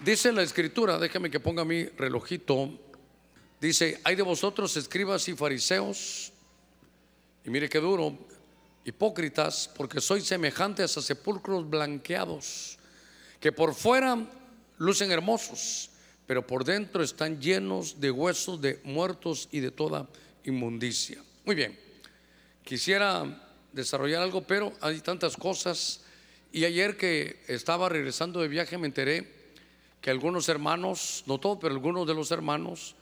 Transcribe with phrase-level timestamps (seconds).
[0.00, 2.70] Dice la escritura, déjame que ponga mi relojito.
[3.60, 6.32] Dice, hay de vosotros escribas y fariseos,
[7.44, 8.18] y mire qué duro,
[8.84, 12.78] hipócritas, porque sois semejantes a sepulcros blanqueados,
[13.40, 14.18] que por fuera
[14.76, 15.88] lucen hermosos,
[16.26, 20.06] pero por dentro están llenos de huesos de muertos y de toda
[20.44, 21.22] inmundicia.
[21.46, 21.78] Muy bien,
[22.62, 23.24] quisiera
[23.72, 26.02] desarrollar algo, pero hay tantas cosas.
[26.52, 29.35] Y ayer que estaba regresando de viaje me enteré
[30.06, 32.94] que algunos hermanos, no todos, pero algunos de los hermanos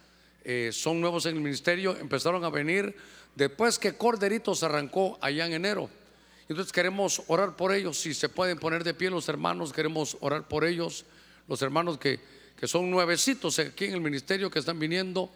[0.43, 2.97] eh, son nuevos en el ministerio, empezaron a venir
[3.35, 5.91] después que Corderitos arrancó allá en enero.
[6.49, 10.49] Entonces queremos orar por ellos, si se pueden poner de pie los hermanos, queremos orar
[10.49, 11.05] por ellos,
[11.47, 12.21] los hermanos que,
[12.59, 15.31] que son nuevecitos aquí en el ministerio que están viniendo.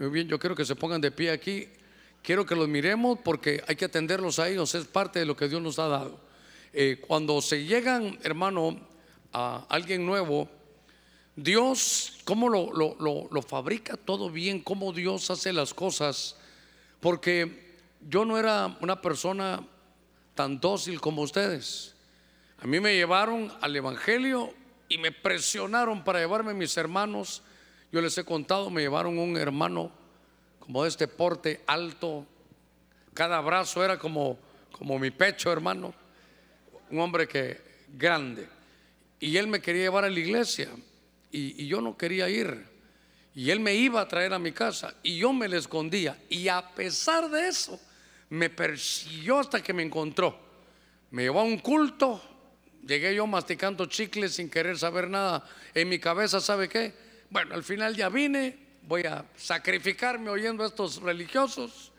[0.00, 1.68] Muy bien, yo quiero que se pongan de pie aquí.
[2.20, 5.46] Quiero que los miremos porque hay que atenderlos a ellos, es parte de lo que
[5.46, 6.18] Dios nos ha dado.
[6.72, 8.80] Eh, cuando se llegan, hermano,
[9.32, 10.48] a alguien nuevo,
[11.36, 14.58] Dios, ¿cómo lo, lo, lo, fabrica todo bien?
[14.60, 16.34] ¿Cómo Dios hace las cosas?
[16.98, 17.76] Porque
[18.08, 19.62] yo no era una persona
[20.34, 21.94] tan dócil como ustedes.
[22.58, 24.54] A mí me llevaron al Evangelio
[24.88, 27.42] y me presionaron para llevarme mis hermanos.
[27.92, 29.92] Yo les he contado, me llevaron un hermano
[30.58, 32.24] como de este porte alto.
[33.12, 34.38] Cada brazo era como,
[34.72, 35.92] como mi pecho, hermano.
[36.90, 37.60] Un hombre que
[37.92, 38.48] grande.
[39.20, 40.70] Y él me quería llevar a la iglesia
[41.30, 42.64] y, yo no quería ir.
[43.34, 46.18] Y él me iba a traer a mi casa y yo me le escondía.
[46.28, 47.78] Y a pesar de eso,
[48.30, 50.38] me persiguió hasta que me encontró.
[51.10, 52.22] Me llevó a un culto.
[52.86, 55.44] Llegué yo masticando chicles sin querer saber nada.
[55.74, 56.94] En mi cabeza, ¿sabe qué?
[57.30, 61.92] Bueno, al final ya vine, voy a sacrificarme oyendo a estos religiosos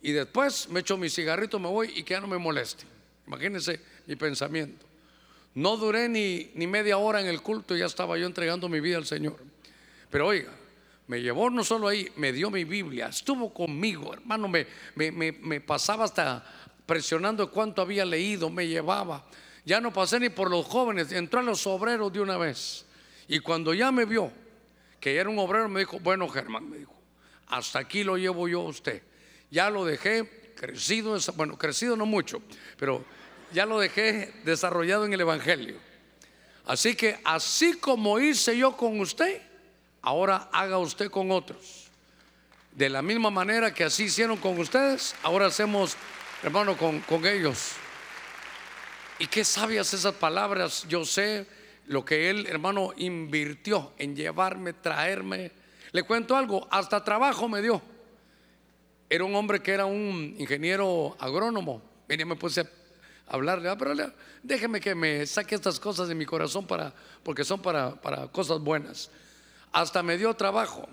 [0.00, 2.84] y después me echo mi cigarrito, me voy y que ya no me moleste.
[3.26, 4.91] Imagínense mi pensamiento.
[5.54, 8.80] No duré ni, ni media hora en el culto y ya estaba yo entregando mi
[8.80, 9.38] vida al Señor.
[10.10, 10.50] Pero oiga,
[11.06, 15.32] me llevó no solo ahí, me dio mi Biblia, estuvo conmigo, hermano, me, me, me,
[15.32, 16.44] me pasaba hasta
[16.86, 19.24] presionando cuánto había leído, me llevaba.
[19.64, 22.86] Ya no pasé ni por los jóvenes, entró a los obreros de una vez.
[23.28, 24.32] Y cuando ya me vio,
[25.00, 26.94] que era un obrero, me dijo, bueno Germán, me dijo,
[27.46, 29.02] hasta aquí lo llevo yo a usted.
[29.50, 32.42] Ya lo dejé crecido, bueno, crecido no mucho,
[32.78, 33.04] pero
[33.52, 35.76] ya lo dejé desarrollado en el Evangelio.
[36.66, 39.42] Así que así como hice yo con usted,
[40.00, 41.88] ahora haga usted con otros.
[42.72, 45.96] De la misma manera que así hicieron con ustedes, ahora hacemos,
[46.42, 47.72] hermano, con, con ellos.
[49.18, 51.46] Y qué sabias esas palabras, yo sé
[51.86, 55.52] lo que él, hermano, invirtió en llevarme, traerme.
[55.90, 57.82] Le cuento algo, hasta trabajo me dio.
[59.10, 61.82] Era un hombre que era un ingeniero agrónomo.
[62.08, 62.66] Venía, me puse a
[63.26, 63.94] hablarle, ah, pero
[64.42, 68.60] déjeme que me saque estas cosas de mi corazón para, porque son para, para cosas
[68.60, 69.10] buenas.
[69.72, 70.88] Hasta me dio trabajo,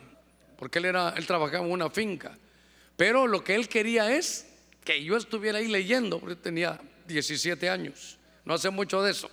[0.58, 2.38] porque él, era, él trabajaba en una finca.
[2.96, 4.48] Pero lo que él quería es
[4.84, 8.18] que yo estuviera ahí leyendo, porque tenía 17 años.
[8.46, 9.30] No hace mucho de eso.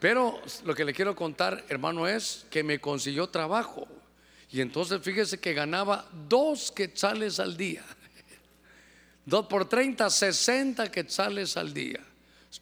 [0.00, 3.86] Pero lo que le quiero contar, hermano, es que me consiguió trabajo.
[4.50, 7.84] Y entonces fíjese que ganaba dos quetzales al día.
[9.24, 12.00] Dos por 30, 60 quetzales al día.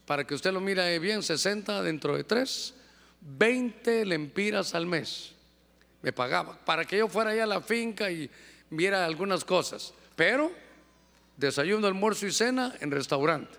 [0.04, 2.74] Para que usted lo mire bien, 60 dentro de tres,
[3.20, 5.32] 20 lempiras al mes.
[6.02, 6.58] Me pagaba.
[6.64, 8.30] Para que yo fuera allá a la finca y
[8.68, 9.92] viera algunas cosas.
[10.16, 10.52] Pero
[11.36, 13.56] desayuno, almuerzo y cena en restaurante.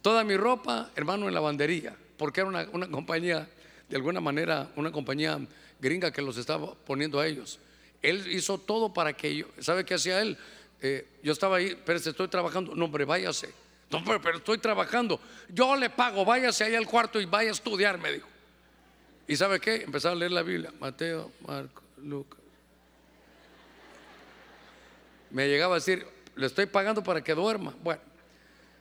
[0.00, 3.46] Toda mi ropa, hermano, en lavandería, porque era una, una, compañía,
[3.88, 5.38] de alguna manera, una compañía
[5.78, 7.58] gringa que los estaba poniendo a ellos.
[8.00, 10.38] Él hizo todo para que yo, ¿sabe qué hacía él?
[10.86, 12.74] Eh, yo estaba ahí, pero estoy trabajando.
[12.74, 13.50] No, hombre, váyase.
[13.90, 15.18] No, pero, estoy trabajando.
[15.48, 18.28] Yo le pago, váyase ahí al cuarto y vaya a estudiar, me dijo.
[19.26, 19.76] ¿Y sabe qué?
[19.76, 20.74] Empezaba a leer la Biblia.
[20.78, 22.38] Mateo, Marco, Lucas.
[25.30, 26.06] Me llegaba a decir,
[26.36, 27.74] le estoy pagando para que duerma.
[27.82, 28.02] Bueno,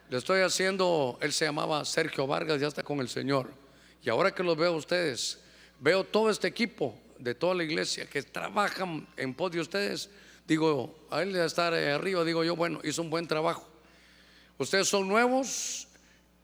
[0.10, 3.50] le estoy haciendo, él se llamaba Sergio Vargas, ya está con el Señor.
[4.04, 5.40] Y ahora que los veo a ustedes,
[5.80, 10.10] veo todo este equipo de toda la iglesia que trabajan en pos de ustedes.
[10.48, 13.68] Digo, a él de estar arriba, digo yo, bueno, hizo un buen trabajo.
[14.58, 15.88] Ustedes son nuevos,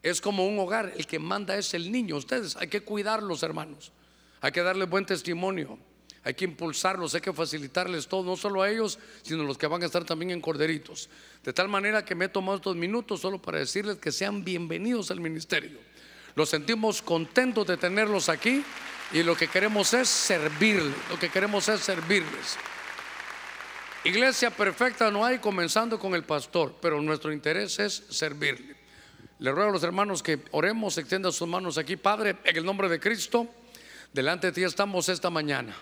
[0.01, 2.15] es como un hogar, el que manda es el niño.
[2.15, 3.91] Ustedes hay que cuidarlos, hermanos.
[4.41, 5.77] Hay que darles buen testimonio.
[6.23, 9.67] Hay que impulsarlos, hay que facilitarles todo, no solo a ellos, sino a los que
[9.67, 11.09] van a estar también en Corderitos.
[11.43, 15.11] De tal manera que me he tomado estos minutos solo para decirles que sean bienvenidos
[15.11, 15.79] al ministerio.
[16.35, 18.63] Los sentimos contentos de tenerlos aquí
[19.13, 22.57] y lo que queremos es servirles, lo que queremos es servirles.
[24.05, 28.77] Iglesia perfecta no hay, comenzando con el pastor, pero nuestro interés es servirle.
[29.39, 32.87] Le ruego a los hermanos que oremos, extiendan sus manos aquí, Padre, en el nombre
[32.87, 33.47] de Cristo.
[34.13, 35.75] delante de ti estamos esta mañana.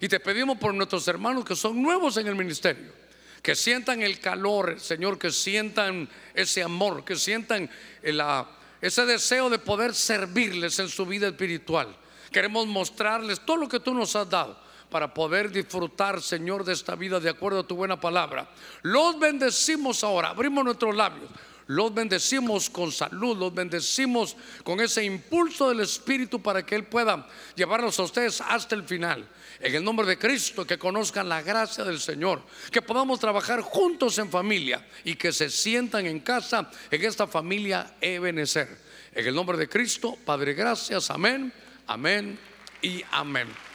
[0.00, 2.92] Y te pedimos por nuestros hermanos que son nuevos en el ministerio,
[3.40, 7.70] que sientan el calor, Señor, que sientan ese amor, que sientan
[8.02, 11.96] ese deseo de poder servirles en su vida espiritual.
[12.32, 16.96] Queremos mostrarles todo lo que tú nos has dado para poder disfrutar, Señor, de esta
[16.96, 18.48] vida de acuerdo a tu buena palabra.
[18.82, 21.30] Los bendecimos ahora, abrimos nuestros labios.
[21.70, 27.28] Los bendecimos con salud, los bendecimos con ese impulso del Espíritu para que Él pueda
[27.54, 29.24] llevarlos a ustedes hasta el final.
[29.60, 32.42] En el nombre de Cristo, que conozcan la gracia del Señor,
[32.72, 37.94] que podamos trabajar juntos en familia y que se sientan en casa en esta familia
[38.00, 38.76] Ebenezer.
[39.14, 41.52] En el nombre de Cristo, Padre, gracias, amén,
[41.86, 42.36] amén
[42.82, 43.69] y amén.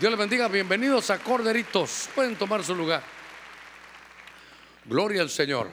[0.00, 2.08] Dios les bendiga, bienvenidos a Corderitos.
[2.14, 3.02] Pueden tomar su lugar.
[4.86, 5.70] Gloria al Señor.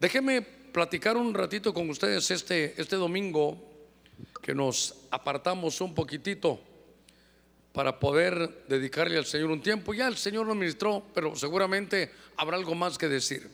[0.00, 3.56] Déjenme platicar un ratito con ustedes este, este domingo
[4.42, 6.60] que nos apartamos un poquitito
[7.72, 9.94] para poder dedicarle al Señor un tiempo.
[9.94, 13.48] Ya el Señor nos ministró, pero seguramente habrá algo más que decir.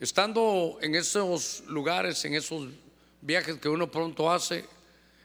[0.00, 2.68] Estando en esos lugares, en esos
[3.22, 4.64] viajes que uno pronto hace,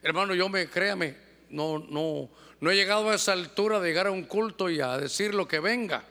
[0.02, 1.16] hermano, yo me, créame,
[1.50, 2.30] no, no,
[2.62, 5.48] no he llegado a esa altura de llegar a un culto y a decir lo
[5.48, 6.04] que venga.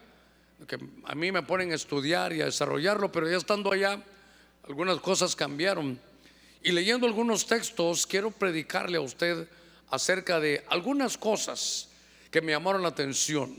[0.68, 4.03] Que a mí me ponen a estudiar y a desarrollarlo, pero ya estando allá,
[4.68, 5.98] algunas cosas cambiaron.
[6.62, 9.48] Y leyendo algunos textos, quiero predicarle a usted
[9.92, 11.88] acerca de algunas cosas
[12.30, 13.57] que me llamaron la atención.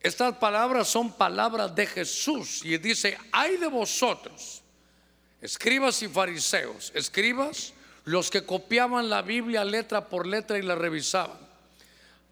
[0.00, 4.62] Estas palabras son palabras de Jesús y dice, hay de vosotros,
[5.40, 7.72] escribas y fariseos, escribas
[8.04, 11.45] los que copiaban la Biblia letra por letra y la revisaban.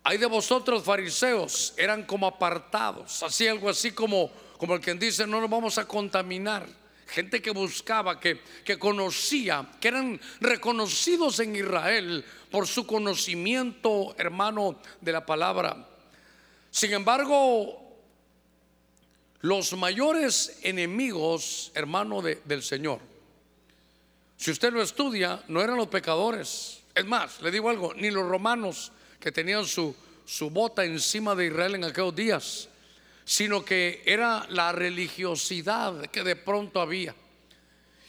[0.05, 5.27] Hay de vosotros fariseos, eran como apartados, así algo así como, como el que dice,
[5.27, 6.67] no nos vamos a contaminar
[7.07, 14.79] gente que buscaba, que, que conocía, que eran reconocidos en Israel por su conocimiento, hermano,
[15.01, 15.89] de la palabra.
[16.71, 17.81] Sin embargo,
[19.41, 23.01] los mayores enemigos, hermano, del Señor,
[24.37, 26.83] si usted lo estudia, no eran los pecadores.
[26.95, 28.93] Es más, le digo algo, ni los romanos
[29.25, 32.69] que tenían su, su bota encima de Israel en aquellos días
[33.25, 37.15] sino que era la religiosidad que de pronto había.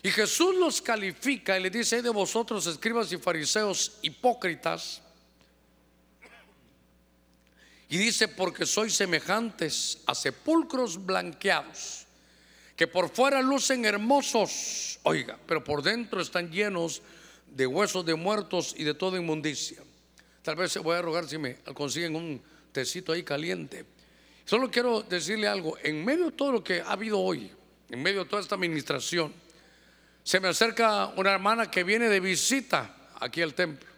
[0.03, 5.01] Y Jesús los califica y le dice, de vosotros escribas y fariseos hipócritas,
[7.87, 12.05] y dice, porque sois semejantes a sepulcros blanqueados,
[12.75, 17.01] que por fuera lucen hermosos, oiga, pero por dentro están llenos
[17.47, 19.84] de huesos de muertos y de toda inmundicia.
[20.45, 22.39] Tal vez se voy a rogar si me consiguen un
[22.71, 23.83] tecito ahí caliente.
[24.45, 27.51] Solo quiero decirle algo, en medio de todo lo que ha habido hoy,
[27.89, 29.33] en medio de toda esta administración,
[30.21, 33.89] se me acerca una hermana que viene de visita aquí al templo.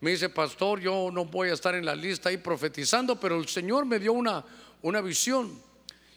[0.00, 3.46] Me dice, pastor, yo no voy a estar en la lista ahí profetizando, pero el
[3.46, 4.42] Señor me dio una,
[4.80, 5.60] una visión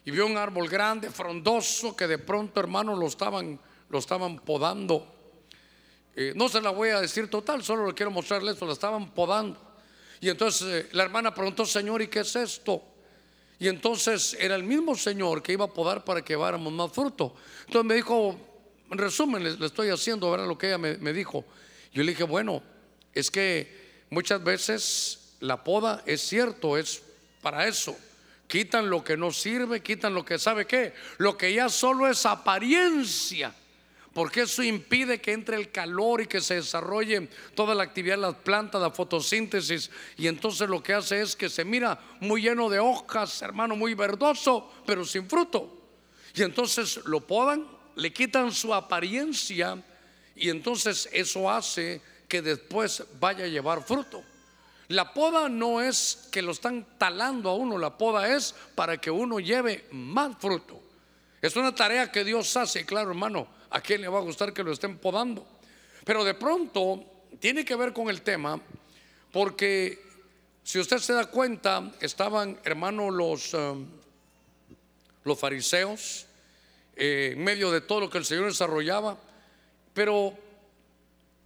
[0.06, 5.06] y vio un árbol grande, frondoso, que de pronto, hermano, lo estaban, lo estaban podando.
[6.16, 9.12] Eh, no se la voy a decir total, solo le quiero mostrarle esto, lo estaban
[9.12, 9.65] podando.
[10.22, 12.84] Y entonces eh, la hermana preguntó, Señor, ¿y qué es esto?
[13.60, 17.36] Y entonces era el mismo Señor que iba a podar para que lleváramos más fruto.
[17.66, 18.38] Entonces me dijo,
[18.92, 21.46] en resumen, le, estoy haciendo, ahora lo que ella me, me, dijo.
[21.94, 22.62] Yo le dije, bueno,
[23.14, 27.02] es que muchas veces la poda es cierto, es
[27.42, 27.98] para eso.
[28.48, 32.26] Quitan lo que no sirve, quitan lo que sabe qué, lo que ya solo es
[32.26, 33.54] apariencia
[34.16, 38.22] porque eso impide que entre el calor y que se desarrolle toda la actividad de
[38.22, 42.70] las plantas, la fotosíntesis, y entonces lo que hace es que se mira muy lleno
[42.70, 45.70] de hojas, hermano, muy verdoso, pero sin fruto.
[46.34, 47.68] Y entonces lo podan,
[47.98, 49.84] le quitan su apariencia,
[50.34, 54.24] y entonces eso hace que después vaya a llevar fruto.
[54.88, 59.12] La poda no es que lo están talando a uno, la poda es para que
[59.12, 60.82] uno lleve más fruto.
[61.42, 64.64] Es una tarea que Dios hace, claro hermano, ¿A quién le va a gustar que
[64.64, 65.46] lo estén podando?
[66.04, 67.04] Pero de pronto
[67.40, 68.60] tiene que ver con el tema,
[69.32, 70.02] porque
[70.64, 73.86] si usted se da cuenta, estaban, hermano, los, um,
[75.24, 76.26] los fariseos
[76.96, 79.18] eh, en medio de todo lo que el Señor desarrollaba,
[79.94, 80.34] pero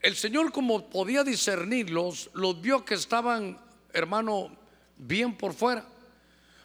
[0.02, 3.60] el Señor como podía discernirlos, los vio que estaban,
[3.92, 4.56] hermano,
[4.98, 5.86] bien por fuera,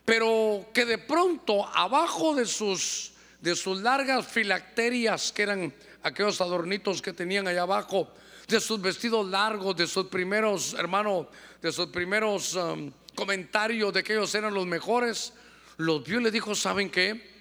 [0.05, 3.14] pero que de pronto abajo de sus
[3.45, 8.09] de sus largas filacterias, que eran aquellos adornitos que tenían allá abajo,
[8.49, 11.29] de sus vestidos largos, de sus primeros, hermano,
[11.61, 15.35] de sus primeros um, comentarios de que ellos eran los mejores,
[15.77, 17.35] los vio y le dijo, ¿saben qué?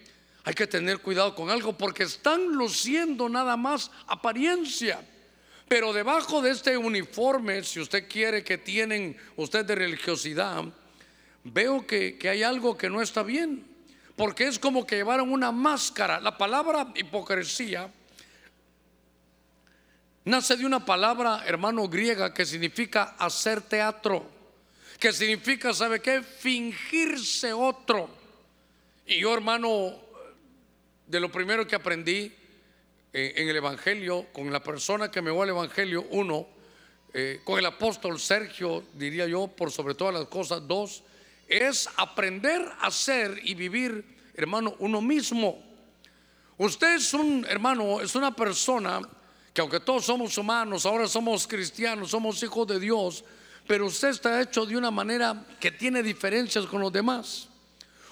[0.43, 4.99] Hay que tener cuidado con algo porque están luciendo nada más apariencia.
[5.69, 10.65] Pero debajo de este uniforme, si usted quiere que tienen usted de religiosidad,
[11.45, 13.72] veo que, que hay algo que no está bien.
[14.15, 16.19] Porque es como que llevaron una máscara.
[16.19, 17.91] La palabra hipocresía
[20.25, 24.25] nace de una palabra, hermano, griega que significa hacer teatro.
[24.99, 26.21] Que significa, ¿sabe qué?
[26.21, 28.09] Fingirse otro.
[29.05, 29.95] Y yo, hermano,
[31.07, 32.31] de lo primero que aprendí
[33.11, 36.47] eh, en el Evangelio, con la persona que me va al Evangelio, uno,
[37.13, 41.03] eh, con el apóstol Sergio, diría yo, por sobre todas las cosas, dos,
[41.47, 44.03] es aprender a ser y vivir,
[44.35, 45.61] hermano, uno mismo.
[46.57, 49.01] Usted es un, hermano, es una persona
[49.53, 53.23] que aunque todos somos humanos, ahora somos cristianos, somos hijos de Dios,
[53.67, 57.47] pero usted está hecho de una manera que tiene diferencias con los demás.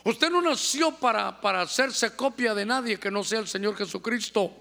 [0.03, 4.51] Usted no nació para, para hacerse copia de nadie que no sea el Señor Jesucristo.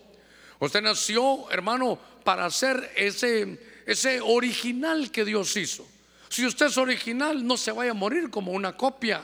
[0.58, 5.86] Usted nació, hermano, para ser ese, ese original que Dios hizo.
[6.30, 9.20] Si usted es original, no se vaya a morir como una copia.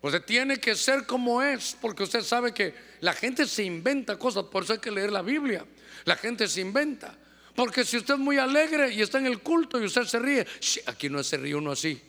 [0.00, 4.44] Usted tiene que ser como es, porque usted sabe que la gente se inventa cosas,
[4.44, 5.66] por eso hay que leer la Biblia.
[6.04, 7.18] La gente se inventa.
[7.56, 10.46] Porque si usted es muy alegre y está en el culto y usted se ríe,
[10.86, 12.00] aquí no se ríe uno así.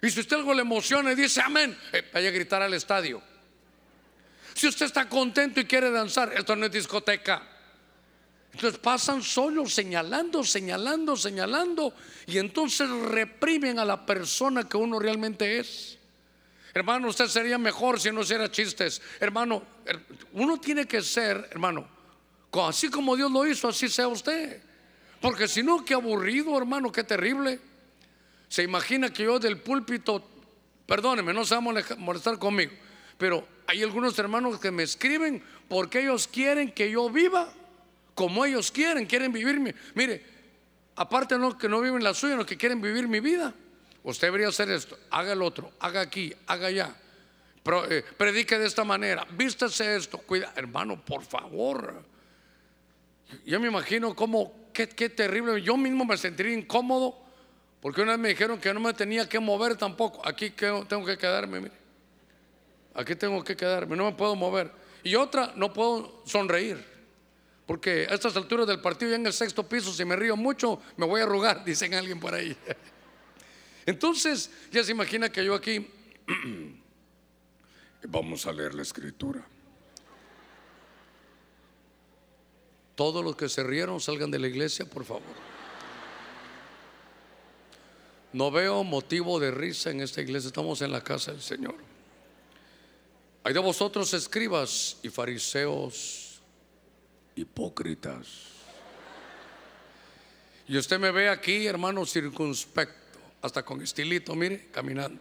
[0.00, 3.20] Y si usted algo le emociona y dice amén, eh, vaya a gritar al estadio.
[4.54, 7.42] Si usted está contento y quiere danzar, esto no es discoteca.
[8.52, 11.94] Entonces pasan solos señalando, señalando, señalando
[12.26, 15.98] y entonces reprimen a la persona que uno realmente es.
[16.74, 19.00] Hermano, usted sería mejor si no hiciera chistes.
[19.20, 19.62] Hermano,
[20.32, 21.86] uno tiene que ser, hermano,
[22.66, 24.62] así como Dios lo hizo, así sea usted.
[25.20, 27.58] Porque si no, qué aburrido, hermano, qué terrible.
[28.48, 30.22] Se imagina que yo del púlpito,
[30.86, 32.72] perdóneme, no se va a molestar conmigo,
[33.16, 37.52] pero hay algunos hermanos que me escriben porque ellos quieren que yo viva
[38.14, 39.74] como ellos quieren, quieren vivirme.
[39.94, 40.22] Mire,
[40.96, 43.54] aparte no que no viven la suya, no que quieren vivir mi vida.
[44.04, 46.94] Usted debería hacer esto, haga el otro, haga aquí, haga allá.
[47.88, 52.02] Eh, predique de esta manera, vístase esto, cuida, hermano, por favor.
[53.46, 55.62] Yo me imagino cómo, qué, qué terrible.
[55.62, 57.16] Yo mismo me sentiría incómodo
[57.80, 60.26] porque una vez me dijeron que no me tenía que mover tampoco.
[60.26, 61.74] Aquí tengo que quedarme, mire.
[62.94, 64.70] Aquí tengo que quedarme, no me puedo mover.
[65.02, 66.91] Y otra, no puedo sonreír.
[67.72, 70.78] Porque a estas alturas del partido, ya en el sexto piso, si me río mucho,
[70.98, 72.54] me voy a arrugar, dicen alguien por ahí.
[73.86, 75.88] Entonces, ya se imagina que yo aquí,
[78.08, 79.42] vamos a leer la escritura.
[82.94, 85.22] Todos los que se rieron salgan de la iglesia, por favor.
[88.34, 91.76] No veo motivo de risa en esta iglesia, estamos en la casa del Señor.
[93.44, 96.31] Hay de vosotros escribas y fariseos
[97.36, 98.52] hipócritas.
[100.68, 105.20] Y usted me ve aquí, hermano, circunspecto, hasta con estilito, mire, caminando.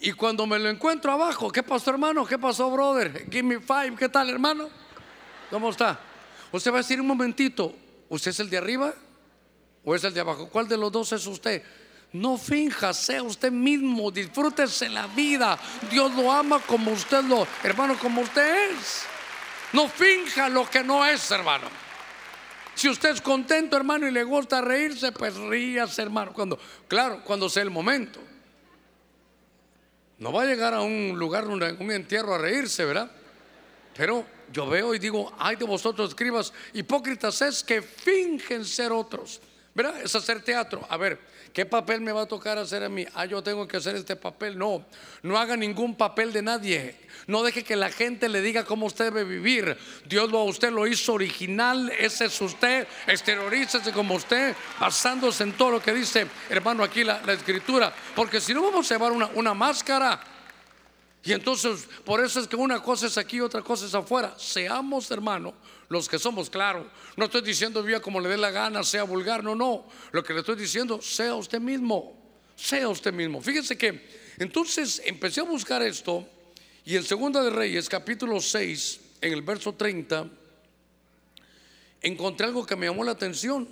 [0.00, 2.26] Y cuando me lo encuentro abajo, ¿qué pasó, hermano?
[2.26, 3.26] ¿Qué pasó, brother?
[3.30, 4.68] Give me five, ¿qué tal, hermano?
[5.50, 5.98] ¿Cómo está?
[6.52, 7.74] Usted va a decir un momentito,
[8.08, 8.94] ¿usted es el de arriba
[9.84, 10.48] o es el de abajo?
[10.48, 11.62] ¿Cuál de los dos es usted?
[12.12, 15.58] No finja, sea usted mismo, disfrútese la vida.
[15.90, 19.06] Dios lo ama como usted lo, hermano, como usted es.
[19.72, 21.68] No finja lo que no es, hermano.
[22.74, 26.32] Si usted es contento, hermano, y le gusta reírse, pues ríase, hermano.
[26.32, 28.20] Cuando, claro, cuando sea el momento.
[30.18, 33.10] No va a llegar a un lugar, un entierro a reírse, ¿verdad?
[33.96, 39.40] Pero yo veo y digo, ay de vosotros escribas, hipócritas es que fingen ser otros.
[39.74, 40.00] ¿Verdad?
[40.02, 40.86] Es hacer teatro.
[40.88, 41.20] A ver,
[41.56, 43.06] ¿qué papel me va a tocar hacer a mí?
[43.14, 44.58] Ah, yo tengo que hacer este papel.
[44.58, 44.84] No,
[45.22, 46.94] no haga ningún papel de nadie.
[47.26, 49.74] No deje que la gente le diga cómo usted debe vivir.
[50.04, 51.90] Dios lo, usted lo hizo original.
[51.98, 52.86] Ese es usted.
[53.06, 57.90] Exteriorícese como usted, basándose en todo lo que dice, hermano, aquí la, escritura.
[58.14, 60.20] Porque si no vamos a llevar una, una máscara.
[61.24, 64.34] Y entonces, por eso es que una cosa es aquí, otra cosa es afuera.
[64.36, 65.54] Seamos, hermano,
[65.88, 66.90] los que somos, claro.
[67.16, 69.86] No estoy diciendo viva como le dé la gana, sea vulgar, no, no.
[70.12, 72.16] Lo que le estoy diciendo, sea usted mismo,
[72.56, 73.40] sea usted mismo.
[73.40, 76.28] Fíjense que entonces empecé a buscar esto
[76.84, 80.28] y en Segunda de Reyes, capítulo 6, en el verso 30,
[82.00, 83.68] encontré algo que me llamó la atención.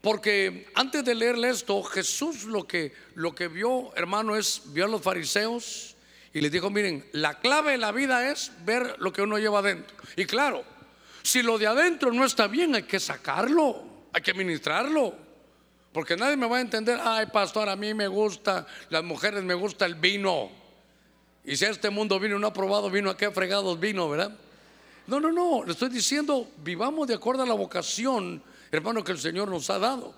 [0.00, 4.88] Porque antes de leerle esto, Jesús lo que, lo que vio, hermano, es, vio a
[4.88, 5.96] los fariseos
[6.32, 9.60] y les dijo, miren, la clave de la vida es ver lo que uno lleva
[9.60, 9.96] adentro.
[10.16, 10.64] Y claro,
[11.26, 15.12] si lo de adentro no está bien, hay que sacarlo, hay que ministrarlo.
[15.92, 19.54] Porque nadie me va a entender, ay pastor, a mí me gusta, las mujeres me
[19.54, 20.48] gusta el vino.
[21.44, 24.36] Y si a este mundo vino no ha probado vino, ¿a qué fregados vino, verdad?
[25.08, 28.40] No, no, no, le estoy diciendo, vivamos de acuerdo a la vocación,
[28.70, 30.14] hermano, que el Señor nos ha dado.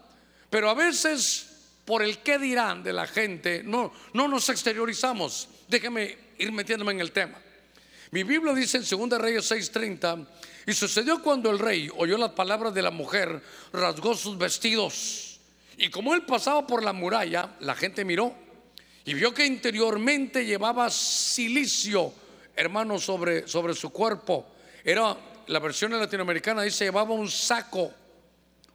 [0.50, 5.48] Pero a veces, por el qué dirán de la gente, no, no nos exteriorizamos.
[5.68, 7.38] Déjeme ir metiéndome en el tema.
[8.10, 10.26] Mi Biblia dice en 2 Reyes 6:30,
[10.68, 13.40] y sucedió cuando el rey oyó las palabras de la mujer,
[13.72, 15.40] rasgó sus vestidos.
[15.78, 18.34] Y como él pasaba por la muralla, la gente miró
[19.06, 22.12] y vio que interiormente llevaba silicio,
[22.54, 24.46] hermano, sobre, sobre su cuerpo.
[24.84, 27.90] Era la versión latinoamericana, dice, llevaba un saco,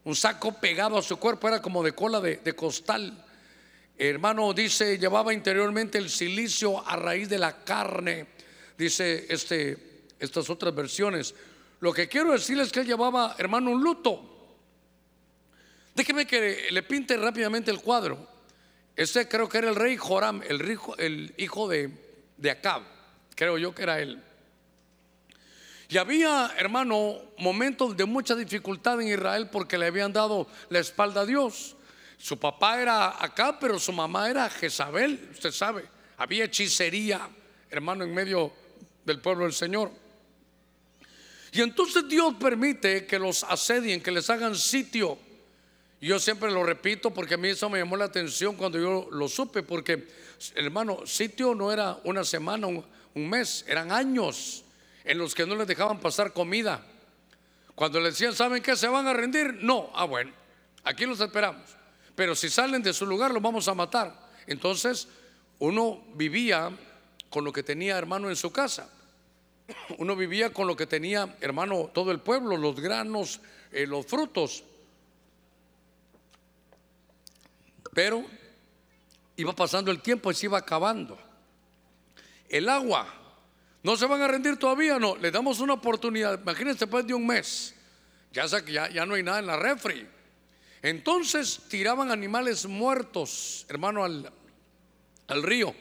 [0.03, 3.23] un saco pegado a su cuerpo, era como de cola de, de costal.
[3.99, 8.33] Hermano, dice, llevaba interiormente el silicio a raíz de la carne
[8.77, 9.77] dice este,
[10.19, 11.33] estas otras versiones.
[11.83, 14.23] Lo que quiero decirles es que él llevaba, hermano, un luto.
[15.93, 18.25] Déjeme que le pinte rápidamente el cuadro.
[18.95, 21.91] Ese creo que era el rey Joram, el, el hijo de,
[22.37, 22.83] de Acab.
[23.35, 24.23] Creo yo que era él.
[25.89, 31.19] Y había, hermano, momentos de mucha dificultad en Israel porque le habían dado la espalda
[31.19, 31.75] a Dios.
[32.17, 35.83] Su papá era Acab, pero su mamá era Jezabel, usted sabe.
[36.15, 37.27] Había hechicería,
[37.69, 38.53] hermano, en medio
[39.03, 40.02] del pueblo del Señor.
[41.53, 45.19] Y entonces Dios permite que los asedien, que les hagan sitio.
[46.01, 49.27] Yo siempre lo repito porque a mí eso me llamó la atención cuando yo lo
[49.27, 50.07] supe, porque
[50.55, 54.65] hermano, sitio no era una semana, un, mes, eran años
[55.03, 56.83] en los que no les dejaban pasar comida.
[57.75, 58.75] Cuando les decían, ¿saben qué?
[58.75, 59.59] ¿Se van a rendir?
[59.61, 60.31] No, ah bueno,
[60.83, 61.63] aquí los esperamos.
[62.15, 64.27] Pero si salen de su lugar, los vamos a matar.
[64.47, 65.07] Entonces,
[65.59, 66.71] uno vivía
[67.29, 68.89] con lo que tenía hermano en su casa.
[69.97, 73.39] Uno vivía con lo que tenía hermano todo el pueblo, los granos,
[73.71, 74.63] eh, los frutos.
[77.93, 78.25] Pero
[79.35, 81.17] iba pasando el tiempo y se iba acabando.
[82.49, 83.07] El agua,
[83.83, 84.99] ¿no se van a rendir todavía?
[84.99, 86.39] No, le damos una oportunidad.
[86.41, 87.75] Imagínense después de un mes,
[88.31, 90.07] ya, ya, ya no hay nada en la refri.
[90.81, 95.73] Entonces tiraban animales muertos, hermano, al río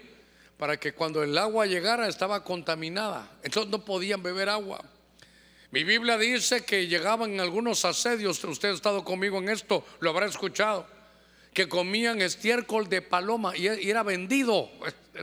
[0.62, 3.28] para que cuando el agua llegara estaba contaminada.
[3.42, 4.80] Entonces no podían beber agua.
[5.72, 10.26] Mi Biblia dice que llegaban algunos asedios, usted ha estado conmigo en esto, lo habrá
[10.26, 10.86] escuchado,
[11.52, 14.70] que comían estiércol de paloma y era vendido.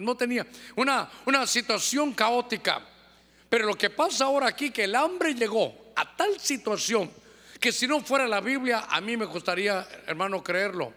[0.01, 2.85] No tenía una, una situación caótica.
[3.49, 7.09] Pero lo que pasa ahora aquí, que el hambre llegó a tal situación
[7.61, 10.93] que si no fuera la Biblia, a mí me gustaría, hermano, creerlo.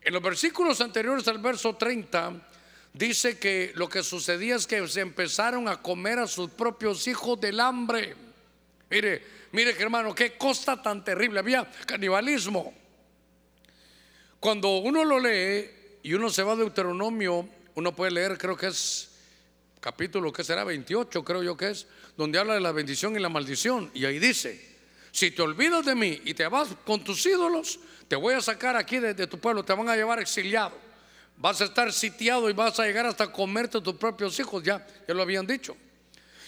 [0.00, 2.55] En los versículos anteriores al verso 30,
[2.96, 7.38] dice que lo que sucedía es que se empezaron a comer a sus propios hijos
[7.40, 8.14] del hambre.
[8.90, 11.40] Mire, mire hermano, qué cosa tan terrible.
[11.40, 12.72] Había canibalismo.
[14.40, 15.70] Cuando uno lo lee
[16.02, 19.10] y uno se va a Deuteronomio, uno puede leer, creo que es
[19.80, 23.28] capítulo que será 28, creo yo que es, donde habla de la bendición y la
[23.28, 23.90] maldición.
[23.92, 24.76] Y ahí dice,
[25.10, 27.78] si te olvidas de mí y te vas con tus ídolos,
[28.08, 30.85] te voy a sacar aquí de tu pueblo, te van a llevar exiliado.
[31.38, 34.86] Vas a estar sitiado y vas a llegar hasta comerte a tus propios hijos, ya,
[35.06, 35.76] ya lo habían dicho.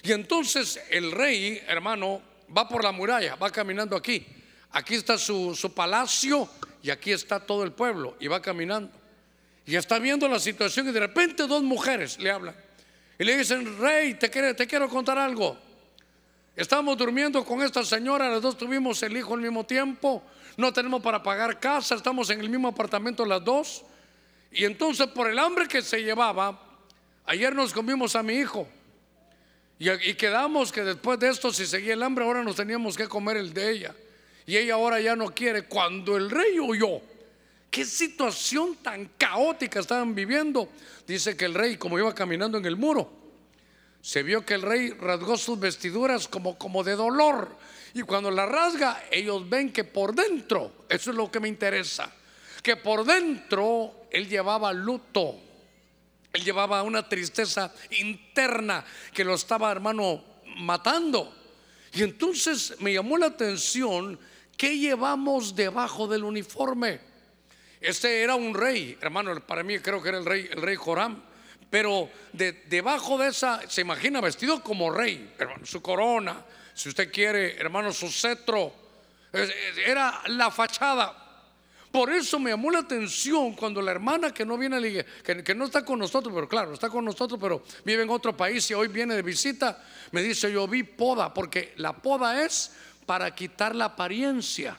[0.02, 2.22] Y entonces el rey, hermano,
[2.56, 4.26] va por la muralla, va caminando aquí.
[4.72, 6.48] Aquí está su, palacio
[6.82, 8.90] y aquí está todo el pueblo y va caminando.
[9.66, 12.54] Y está viendo la situación y de repente dos mujeres le hablan.
[13.18, 15.58] Y le dicen, rey, te quiero, te quiero contar algo.
[16.56, 20.22] Estamos durmiendo con esta señora, las dos tuvimos el hijo al mismo tiempo,
[20.56, 23.84] no tenemos para pagar casa, estamos en el mismo apartamento las dos.
[24.50, 26.60] Y entonces por el hambre que se llevaba,
[27.26, 28.68] ayer nos comimos a mi hijo.
[29.78, 33.36] Y, quedamos que después de esto, si seguía el hambre, ahora nos teníamos que comer
[33.36, 33.94] el de ella.
[34.44, 35.62] Y ella ahora ya no quiere.
[35.62, 37.00] Cuando el rey huyó,
[37.70, 40.68] qué situación tan caótica estaban viviendo.
[41.06, 43.08] Dice que el rey, como iba caminando en el muro,
[44.00, 47.56] se vio que el rey rasgó sus vestiduras como, como de dolor.
[47.94, 52.12] Y cuando la rasga, ellos ven que por dentro, eso es lo que me interesa,
[52.62, 55.36] que por dentro él llevaba luto,
[56.32, 60.24] él llevaba una tristeza interna que lo estaba, hermano,
[60.56, 61.34] matando.
[61.92, 64.18] Y entonces me llamó la atención
[64.58, 67.00] ¿qué llevamos debajo del uniforme?
[67.80, 71.22] Este era un rey, hermano, para mí creo que era el rey, el rey Joram.
[71.70, 76.44] Pero de, debajo de esa, se imagina vestido como rey, hermano, su corona,
[76.74, 78.72] si usted quiere, hermano, su cetro.
[79.32, 81.27] Era la fachada.
[81.90, 85.10] Por eso me llamó la atención cuando la hermana que no viene a la iglesia,
[85.22, 88.70] que, no está con nosotros, pero claro, está con nosotros, pero vive en otro país
[88.70, 92.72] y hoy viene de visita, me dice, yo vi poda, porque la poda es
[93.06, 94.78] para quitar la apariencia.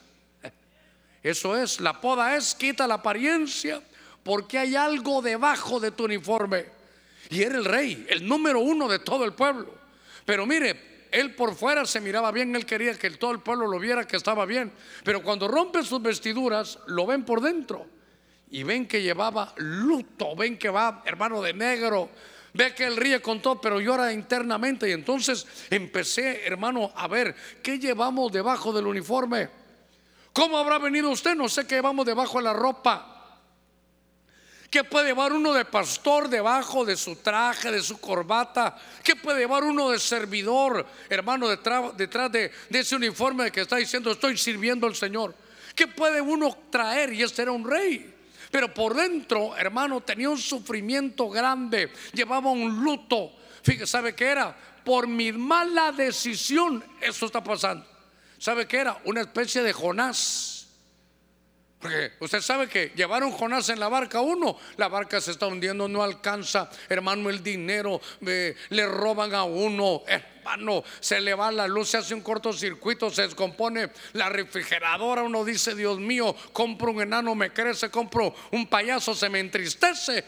[1.23, 3.81] Eso es, la poda es quita la apariencia
[4.23, 6.65] porque hay algo debajo de tu uniforme.
[7.29, 9.73] Y era el rey, el número uno de todo el pueblo.
[10.25, 13.79] Pero mire, él por fuera se miraba bien, él quería que todo el pueblo lo
[13.79, 14.71] viera que estaba bien,
[15.03, 17.85] pero cuando rompe sus vestiduras, lo ven por dentro
[18.51, 22.09] y ven que llevaba luto, ven que va hermano de negro,
[22.53, 27.35] ve que él ríe con todo, pero llora internamente y entonces empecé, hermano, a ver
[27.61, 29.49] qué llevamos debajo del uniforme.
[30.33, 31.35] ¿Cómo habrá venido usted?
[31.35, 33.18] No sé qué llevamos debajo de la ropa.
[34.69, 38.77] ¿Qué puede llevar uno de pastor debajo de su traje, de su corbata?
[39.03, 43.77] ¿Qué puede llevar uno de servidor, hermano, detrás, detrás de, de, ese uniforme que está
[43.77, 45.33] diciendo estoy sirviendo al Señor?
[45.73, 47.11] ¿Qué puede uno traer?
[47.13, 48.13] Y este era un rey.
[48.51, 53.31] Pero por dentro, hermano, tenía un sufrimiento grande, llevaba un luto.
[53.63, 54.55] Fíjese, ¿sabe qué era?
[54.83, 57.85] Por mi mala decisión, eso está pasando.
[58.37, 58.99] ¿Sabe qué era?
[59.05, 60.58] Una especie de Jonás.
[61.79, 65.87] Porque usted sabe que llevaron Jonás en la barca uno, la barca se está hundiendo,
[65.87, 71.89] no alcanza, hermano, el dinero, le roban a uno, hermano, se le va la luz,
[71.89, 77.33] se hace un cortocircuito, se descompone la refrigeradora, uno dice, Dios mío, compro un enano,
[77.33, 80.25] me crece, compro un payaso, se me entristece.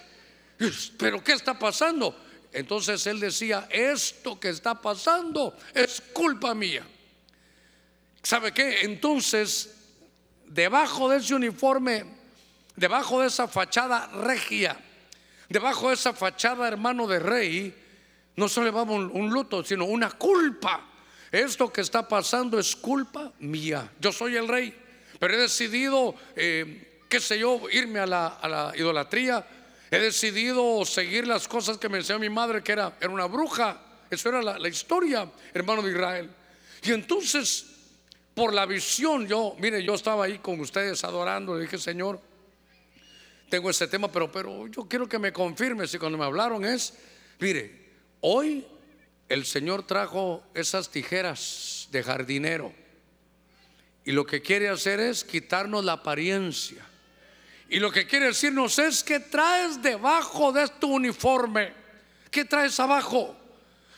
[0.98, 2.16] Pero ¿qué está pasando?
[2.54, 6.88] Entonces él decía, esto que está pasando es culpa mía.
[8.24, 8.84] ¿Sabe qué?
[8.84, 9.81] Entonces
[10.54, 12.06] debajo de ese uniforme,
[12.76, 14.78] debajo de esa fachada regia,
[15.50, 17.76] debajo de esa fachada hermano de rey,
[18.36, 20.88] no solo llevaba un, luto, sino una culpa.
[21.32, 23.90] Esto que está pasando es culpa mía.
[24.00, 24.76] Yo soy el rey,
[25.20, 29.46] pero he decidido, eh, qué sé yo, irme a la, idolatría.
[29.90, 33.78] He decidido seguir las cosas que me enseñó mi madre, que era, era una bruja.
[34.10, 36.30] Eso era la historia, hermano de Israel.
[36.84, 37.71] Y entonces
[38.42, 42.20] por la visión, yo, mire, yo estaba ahí con ustedes adorando, le dije, Señor,
[43.48, 46.92] tengo ese tema, pero, pero yo quiero que me confirme si cuando me hablaron es,
[47.40, 48.66] mire, hoy
[49.30, 52.74] el Señor trajo esas tijeras de jardinero
[54.06, 56.84] y lo que quiere hacer es quitarnos la apariencia.
[57.70, 61.74] Y lo que quiere decirnos es que traes debajo de tu uniforme,
[62.32, 63.38] ¿qué traes abajo?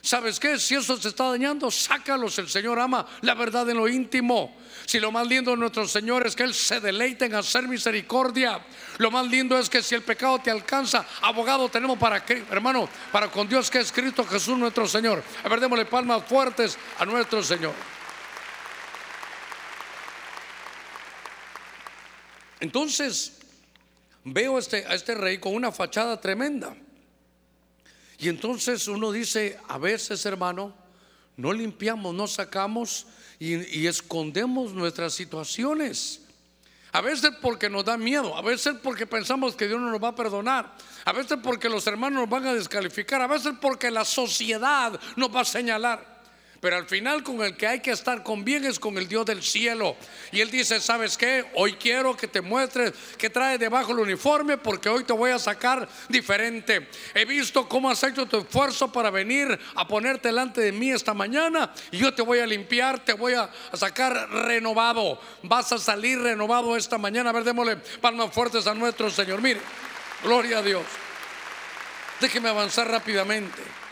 [0.04, 0.60] ¿Sabes qué?
[0.60, 2.38] Si eso se está dañando, sácalos.
[2.38, 4.54] El Señor ama la verdad en lo íntimo.
[4.86, 8.60] Si lo más lindo de nuestro Señor es que Él se deleite en hacer misericordia.
[8.98, 12.18] Lo más lindo es que si el pecado te alcanza, abogado tenemos para
[12.52, 15.24] hermano, para con Dios que es Cristo Jesús nuestro Señor.
[15.42, 17.74] A ver, démosle palmas fuertes a nuestro Señor.
[22.60, 23.40] Entonces,
[24.26, 26.76] veo este, a este rey con una fachada tremenda.
[28.20, 30.74] Y entonces uno dice, a veces hermano,
[31.38, 33.08] no limpiamos, no sacamos
[33.40, 36.22] y, escondemos nuestras situaciones.
[36.92, 40.10] A veces porque nos da miedo, a veces porque pensamos que Dios no nos va
[40.10, 44.06] a perdonar, a veces porque los hermanos nos van a descalificar, a veces porque la
[44.06, 46.13] sociedad nos va a señalar.
[46.64, 49.26] Pero al final con el que hay que estar con bien es con el Dios
[49.26, 49.98] del cielo.
[50.32, 51.44] Y Él dice, ¿sabes qué?
[51.56, 55.40] Hoy quiero que te muestres que trae debajo el uniforme porque hoy te voy a
[55.40, 56.88] sacar diferente.
[57.16, 61.14] He visto cómo has hecho tu esfuerzo para venir a ponerte delante de mí esta
[61.14, 65.20] mañana y yo te voy a limpiar, te voy a sacar renovado.
[65.42, 67.32] Vas a salir renovado esta mañana.
[67.32, 69.42] A ver, démosle palmas fuertes a nuestro Señor.
[69.42, 69.60] Mire,
[70.24, 70.86] gloria a Dios.
[72.22, 73.83] Déjeme avanzar rápidamente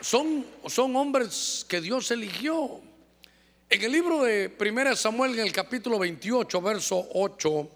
[0.00, 2.80] son, son hombres que Dios eligió.
[3.70, 7.70] En el libro de 1 Samuel, en el capítulo 28, verso 8,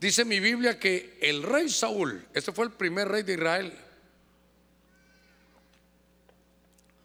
[0.00, 3.78] dice mi Biblia que el rey Saúl, este fue el primer rey de Israel,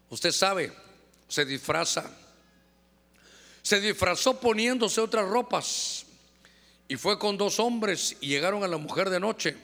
[0.08, 0.72] usted sabe,
[1.28, 2.10] se disfraza,
[3.62, 6.06] se disfrazó poniéndose otras ropas
[6.88, 9.56] y fue con dos hombres y llegaron a la mujer de noche.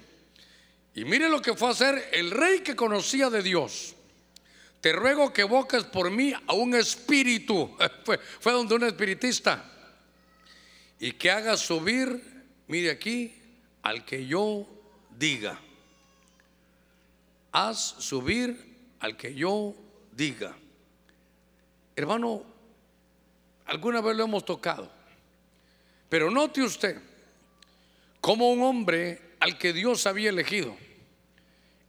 [0.94, 3.95] Y mire lo que fue a hacer el rey que conocía de Dios
[4.80, 7.76] te ruego que evoques por mí a un espíritu.
[8.04, 9.64] Fue, fue donde un espiritista.
[10.98, 12.22] Y que haga subir,
[12.68, 13.34] mire aquí,
[13.82, 14.66] al que yo
[15.10, 15.60] diga.
[17.52, 19.74] Haz subir al que yo
[20.12, 20.56] diga.
[21.94, 22.42] Hermano,
[23.66, 24.90] alguna vez lo hemos tocado.
[26.08, 27.00] Pero note usted
[28.20, 30.76] como un hombre al que Dios había elegido.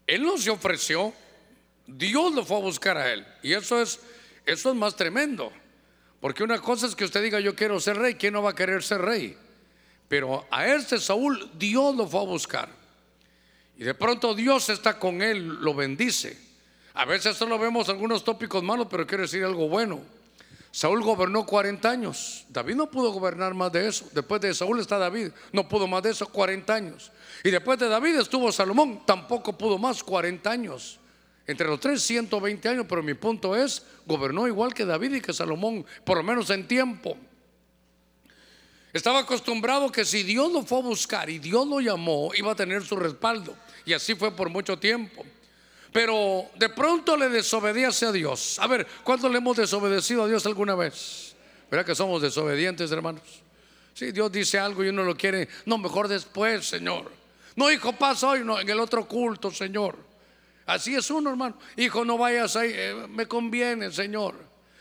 [0.06, 1.14] Él no se ofreció
[1.88, 3.26] Dios lo fue a buscar a él.
[3.42, 4.00] Y eso es,
[4.46, 5.52] eso es más tremendo.
[6.20, 8.56] Porque una cosa es que usted diga yo quiero ser rey, ¿quién no va a
[8.56, 9.38] querer ser rey?
[10.08, 12.70] Pero a este Saúl Dios lo fue a buscar.
[13.78, 16.38] Y de pronto Dios está con él, lo bendice.
[16.96, 20.02] A veces solo vemos algunos tópicos malos, pero quiero decir algo bueno.
[20.72, 22.46] Saúl gobernó 40 años.
[22.50, 24.08] David no pudo gobernar más de eso.
[24.14, 25.30] Después de Saúl está David.
[25.52, 27.12] No pudo más de eso 40 años.
[27.44, 29.04] Y después de David estuvo Salomón.
[29.06, 31.00] Tampoco pudo más 40 años.
[31.48, 35.32] Entre los tres, 120 años, pero mi punto es, gobernó igual que David y que
[35.32, 37.18] Salomón, por lo menos en tiempo.
[38.92, 42.56] Estaba acostumbrado que si Dios lo fue a buscar y Dios lo llamó, iba a
[42.56, 43.56] tener su respaldo.
[43.86, 45.24] Y así fue por mucho tiempo.
[45.94, 48.60] Pero de pronto le desobedece a Dios.
[48.60, 51.36] A ver, ¿cuánto le hemos desobedecido a Dios alguna vez?
[51.72, 53.24] ¿Verdad que somos desobedientes, hermanos?
[53.94, 57.12] Si Dios dice algo y uno lo quiere, no, mejor después, Señor.
[57.56, 60.07] No, hijo, pasa hoy, no, en el otro culto, Señor.
[60.68, 61.58] Así es uno, hermano.
[61.78, 64.36] Hijo, no vayas ahí, eh, me conviene, Señor.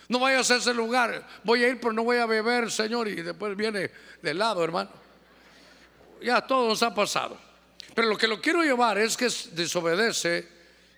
[0.08, 1.26] No vayas a ese lugar.
[1.44, 3.08] Voy a ir, pero no voy a beber, Señor.
[3.08, 4.90] Y después viene de lado, hermano.
[6.20, 7.38] Ya todo nos ha pasado.
[7.94, 10.48] Pero lo que lo quiero llevar es que desobedece.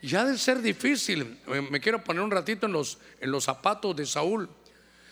[0.02, 1.38] Ya de ser difícil.
[1.70, 4.48] Me quiero poner un ratito en los, en los zapatos de Saúl.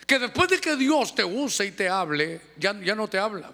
[0.07, 3.53] Que después de que Dios te use y te hable, ya, ya no te habla.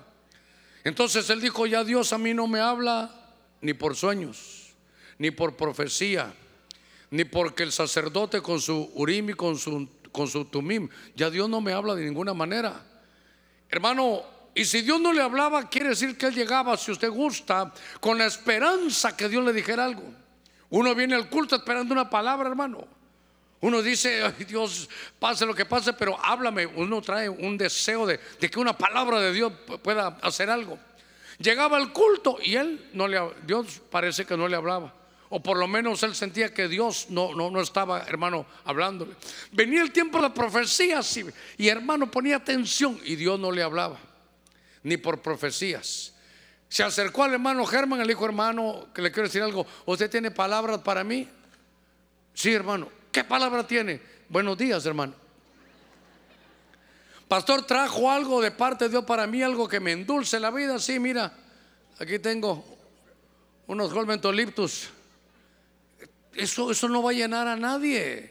[0.85, 3.11] Entonces él dijo, ya Dios a mí no me habla
[3.61, 4.62] ni por sueños,
[5.18, 6.33] ni por profecía,
[7.11, 11.48] ni porque el sacerdote con su urim y con su, con su tumim, ya Dios
[11.48, 12.85] no me habla de ninguna manera.
[13.68, 14.22] Hermano,
[14.55, 18.18] y si Dios no le hablaba, quiere decir que él llegaba, si usted gusta, con
[18.18, 20.05] la esperanza que Dios le dijera algo.
[20.70, 22.87] Uno viene al culto esperando una palabra, hermano.
[23.61, 26.66] Uno dice, Ay, Dios, pase lo que pase, pero háblame.
[26.66, 30.79] Uno trae un deseo de, que una palabra de Dios pueda hacer algo.
[31.38, 34.92] Llegaba al culto y él no le, Dios parece que no le hablaba.
[35.34, 39.14] O por lo menos él sentía que Dios no, no, no estaba, hermano, hablándole.
[39.50, 41.24] Venía el tiempo de profecías y,
[41.56, 43.98] y hermano ponía atención y Dios no le hablaba,
[44.82, 46.12] ni por profecías.
[46.68, 50.30] Se acercó al hermano Germán, le dijo, hermano, que le quiero decir algo, ¿usted tiene
[50.30, 51.26] palabras para mí?
[52.34, 52.90] Sí, hermano.
[53.10, 54.02] ¿Qué palabra tiene?
[54.28, 55.14] Buenos días, hermano.
[57.26, 60.78] Pastor, trajo algo de parte de Dios para mí, algo que me endulce la vida.
[60.78, 61.32] Sí, mira,
[61.98, 62.62] aquí tengo
[63.66, 64.90] unos Golmentoliptus.
[66.34, 68.30] Eso, eso no va a llenar a nadie.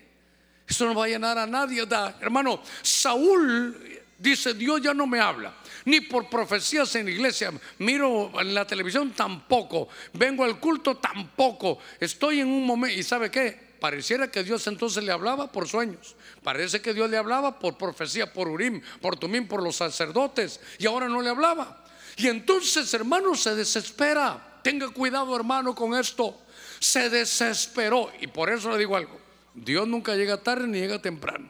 [0.67, 1.85] Eso no va a llenar a nadie.
[2.21, 3.75] hermano, Saúl
[4.17, 5.53] dice, Dios ya no me habla.
[5.85, 7.51] Ni por profecías en iglesia.
[7.79, 9.89] Miro en la televisión tampoco.
[10.13, 11.79] Vengo al culto tampoco.
[11.99, 12.97] Estoy en un momento.
[12.97, 13.71] ¿Y sabe qué?
[13.79, 16.15] Pareciera que Dios entonces le hablaba por sueños.
[16.43, 20.59] Parece que Dios le hablaba por profecía, por Urim, por Tumim, por los sacerdotes.
[20.77, 21.83] Y ahora no le hablaba.
[22.15, 24.59] Y entonces, hermano, se desespera.
[24.61, 26.39] Tenga cuidado, hermano, con esto.
[26.81, 28.11] Se desesperó.
[28.19, 29.17] Y por eso le digo algo.
[29.53, 31.47] Dios nunca llega tarde ni llega temprano.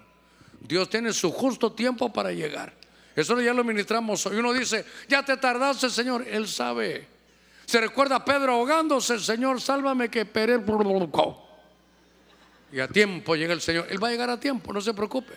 [0.59, 2.73] Dios tiene su justo tiempo para llegar.
[3.15, 4.37] Eso ya lo ministramos hoy.
[4.37, 6.25] Uno dice, ya te tardaste, Señor.
[6.27, 7.07] Él sabe.
[7.65, 10.59] Se recuerda a Pedro ahogándose, Señor, sálvame que peré.
[12.73, 13.87] Y a tiempo llega el Señor.
[13.89, 15.33] Él va a llegar a tiempo, no se preocupe.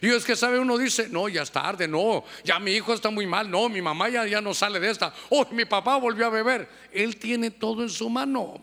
[0.00, 3.08] Y es que sabe, uno dice, no, ya es tarde, no, ya mi hijo está
[3.08, 6.26] muy mal, no, mi mamá ya, ya no sale de esta, oh, mi papá volvió
[6.26, 6.68] a beber.
[6.92, 8.60] Él tiene todo en su mano.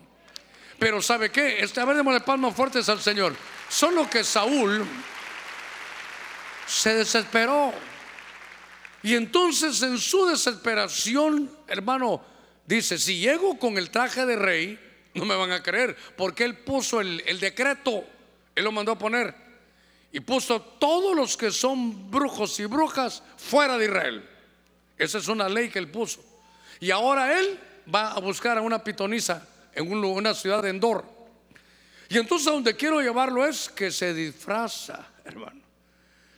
[0.78, 1.60] Pero ¿sabe qué?
[1.60, 3.34] Este, a ver, démosle palmas fuertes al Señor.
[3.68, 4.86] Solo que Saúl
[6.66, 7.72] se desesperó.
[9.02, 12.22] Y entonces en su desesperación, hermano,
[12.66, 14.80] dice, si llego con el traje de rey,
[15.14, 18.04] no me van a creer, porque él puso el, el decreto
[18.54, 19.34] él lo mandó a poner
[20.12, 24.28] y puso todos los que son brujos y brujas fuera de Israel.
[24.96, 26.24] Esa es una ley que él puso.
[26.78, 27.58] Y ahora él
[27.92, 31.04] va a buscar a una pitonisa en una ciudad de Endor.
[32.08, 35.62] Y entonces donde quiero llevarlo es que se disfraza, hermano.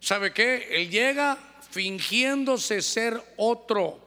[0.01, 0.68] ¿Sabe qué?
[0.70, 1.37] Él llega
[1.70, 4.01] fingiéndose ser otro.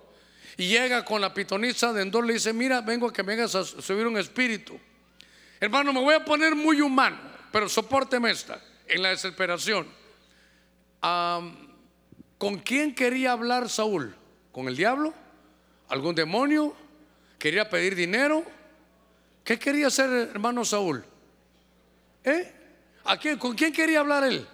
[0.58, 3.56] Y llega con la pitonisa de Endor, le dice, mira, vengo a que me hagas
[3.56, 4.80] a subir un espíritu.
[5.60, 7.18] Hermano, me voy a poner muy humano.
[7.52, 9.88] Pero soporteme esta, en la desesperación.
[11.02, 14.16] ¿Con quién quería hablar Saúl?
[14.52, 15.14] ¿Con el diablo?
[15.90, 16.76] ¿Algún demonio?
[17.38, 18.44] ¿Quería pedir dinero?
[19.50, 21.04] ¿Qué quería hacer hermano Saúl?
[22.24, 22.54] ¿Eh?
[23.04, 24.48] ¿A ¿Con quién quería hablar él?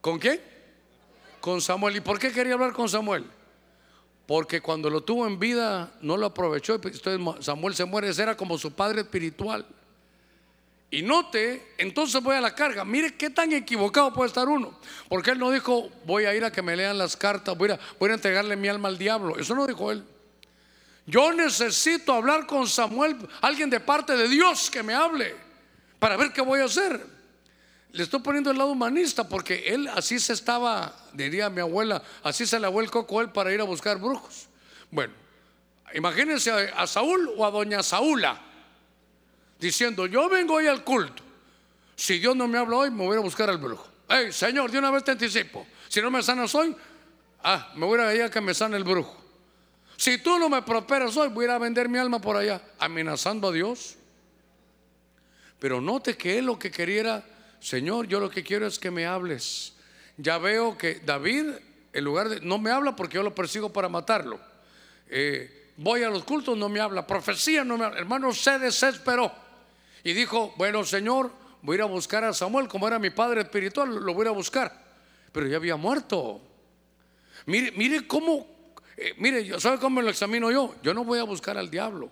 [0.00, 0.40] ¿Con quién?
[1.38, 1.96] Con Samuel.
[1.96, 3.26] ¿Y por qué quería hablar con Samuel?
[4.26, 6.76] Porque cuando lo tuvo en vida no lo aprovechó.
[6.76, 8.08] Entonces Samuel se muere.
[8.08, 9.66] Era como su padre espiritual.
[10.90, 12.86] Y note, entonces voy a la carga.
[12.86, 14.78] Mire qué tan equivocado puede estar uno.
[15.10, 18.14] Porque él no dijo, voy a ir a que me lean las cartas, voy a
[18.14, 19.36] entregarle mi alma al diablo.
[19.36, 20.06] Eso no dijo él.
[21.10, 25.34] Yo necesito hablar con Samuel, alguien de parte de Dios que me hable,
[25.98, 27.04] para ver qué voy a hacer.
[27.90, 32.46] Le estoy poniendo el lado humanista porque él así se estaba, diría mi abuela, así
[32.46, 34.46] se lavó el coco él para ir a buscar brujos.
[34.88, 35.12] Bueno,
[35.94, 38.40] imagínense a, a Saúl o a doña Saúla
[39.58, 41.24] diciendo, yo vengo hoy al culto.
[41.96, 43.88] Si Dios no me habla hoy, me voy a buscar al brujo.
[44.08, 45.66] Hey, Señor, de una vez te anticipo.
[45.88, 46.76] Si no me sanas hoy,
[47.42, 49.19] ah, me voy a ir a que me sane el brujo.
[50.00, 52.62] Si tú no me prosperas hoy, voy a ir a vender mi alma por allá,
[52.78, 53.96] amenazando a Dios.
[55.58, 57.22] Pero note que él lo que quería
[57.60, 59.74] Señor, yo lo que quiero es que me hables.
[60.16, 61.48] Ya veo que David,
[61.92, 64.40] en lugar de, no me habla porque yo lo persigo para matarlo.
[65.06, 67.06] Eh, voy a los cultos, no me habla.
[67.06, 67.98] Profecía, no me habla.
[67.98, 69.30] Hermano, se desesperó.
[70.02, 73.42] Y dijo, bueno, Señor, voy a ir a buscar a Samuel, como era mi padre
[73.42, 74.72] espiritual, lo voy a a buscar.
[75.30, 76.40] Pero ya había muerto.
[77.44, 78.59] Mire, mire cómo,
[79.00, 80.74] eh, mire, ¿sabe cómo lo examino yo?
[80.82, 82.10] Yo no voy a buscar al diablo.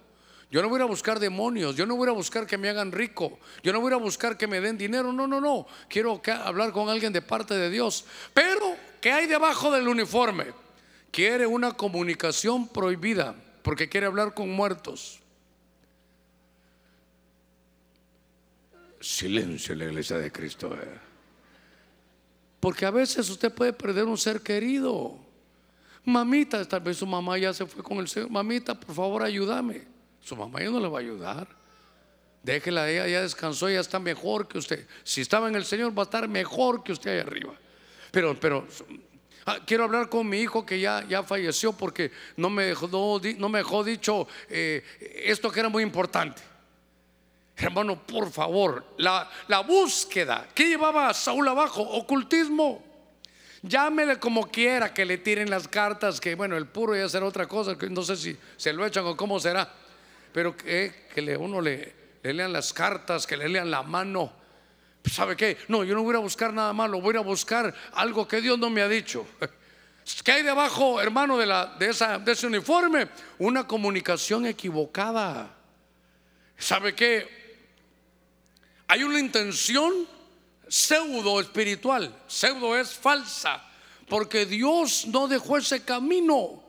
[0.50, 3.38] Yo no voy a buscar demonios, yo no voy a buscar que me hagan rico,
[3.62, 5.66] yo no voy a buscar que me den dinero, no, no, no.
[5.90, 8.06] Quiero hablar con alguien de parte de Dios.
[8.32, 10.46] Pero, ¿qué hay debajo del uniforme?
[11.10, 15.20] Quiere una comunicación prohibida porque quiere hablar con muertos.
[19.00, 20.74] Silencio en la iglesia de Cristo.
[20.74, 20.98] Eh.
[22.58, 25.27] Porque a veces usted puede perder un ser querido.
[26.08, 28.30] Mamita, tal vez su mamá ya se fue con el Señor.
[28.30, 29.86] Mamita, por favor, ayúdame.
[30.20, 31.46] Su mamá ya no le va a ayudar.
[32.42, 34.86] Déjela, ella ya descansó, ella está mejor que usted.
[35.04, 37.54] Si estaba en el Señor, va a estar mejor que usted ahí arriba.
[38.10, 38.66] Pero, pero
[39.46, 42.88] ah, quiero hablar con mi hijo que ya, ya falleció porque no me dejó,
[43.38, 44.82] no, me dejó dicho eh,
[45.24, 46.40] esto que era muy importante.
[47.56, 50.48] Hermano, por favor, la, la búsqueda.
[50.54, 51.82] ¿Qué llevaba a Saúl abajo?
[51.82, 52.87] Ocultismo.
[53.62, 57.46] Llámele como quiera, que le tiren las cartas, que bueno, el puro ya será otra
[57.46, 59.72] cosa, que no sé si se lo echan o cómo será,
[60.32, 61.92] pero que, que le, uno le,
[62.22, 64.32] le, lean las cartas, que le lean la mano.
[65.04, 65.58] ¿Sabe qué?
[65.68, 68.70] No, yo no voy a buscar nada malo, voy a buscar algo que Dios no
[68.70, 69.26] me ha dicho.
[70.24, 73.08] ¿Qué hay debajo, hermano, de, la, de, esa, de ese uniforme?
[73.38, 75.54] Una comunicación equivocada.
[76.56, 77.38] ¿Sabe qué?
[78.86, 80.06] Hay una intención
[80.68, 82.14] pseudo espiritual.
[82.26, 83.62] Pseudo es falsa,
[84.08, 86.62] porque Dios no dejó ese camino.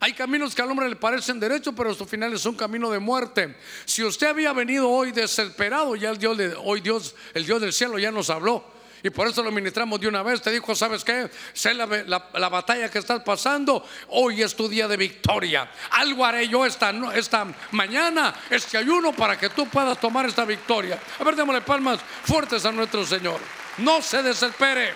[0.00, 2.98] Hay caminos que al hombre le parecen derechos, pero su final es un camino de
[2.98, 3.56] muerte.
[3.84, 8.00] Si usted había venido hoy desesperado, ya el Dios, hoy Dios, el Dios del cielo
[8.00, 8.64] ya nos habló.
[9.02, 10.40] Y por eso lo ministramos de una vez.
[10.40, 11.28] Te dijo, ¿sabes qué?
[11.52, 13.84] Sé la, la, batalla que estás pasando.
[14.08, 15.70] Hoy es tu día de victoria.
[15.90, 20.98] Algo haré yo esta, esta mañana, este ayuno, para que tú puedas tomar esta victoria.
[21.18, 23.40] A ver, démosle palmas fuertes a nuestro Señor.
[23.78, 24.92] No se desespere.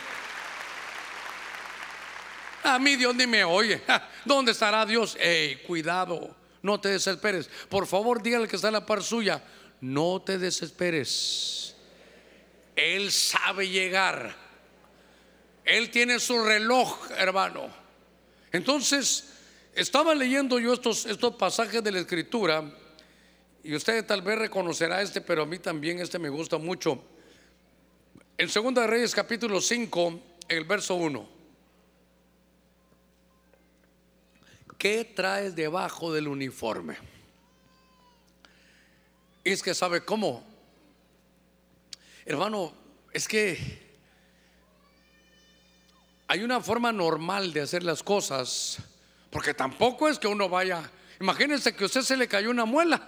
[2.62, 3.82] A mí Dios ni me oye.
[4.24, 5.16] ¿Dónde estará Dios?
[5.20, 6.34] Ey, cuidado.
[6.62, 7.48] No te desesperes.
[7.68, 9.42] Por favor, dígale que está en la par suya.
[9.80, 11.75] No te desesperes.
[12.76, 14.36] Él sabe llegar.
[15.64, 17.68] Él tiene su reloj, hermano.
[18.52, 19.32] Entonces,
[19.74, 22.62] estaba leyendo yo estos, estos pasajes de la escritura
[23.64, 27.02] y usted tal vez reconocerá este, pero a mí también este me gusta mucho.
[28.38, 31.28] En 2 Reyes capítulo 5, el verso 1.
[34.78, 36.96] ¿Qué traes debajo del uniforme?
[39.52, 40.44] es que sabe cómo
[42.26, 42.72] Hermano,
[43.12, 43.56] es que
[46.26, 48.78] hay una forma normal de hacer las cosas,
[49.30, 53.00] porque tampoco es que uno vaya, imagínense que a usted se le cayó una muela,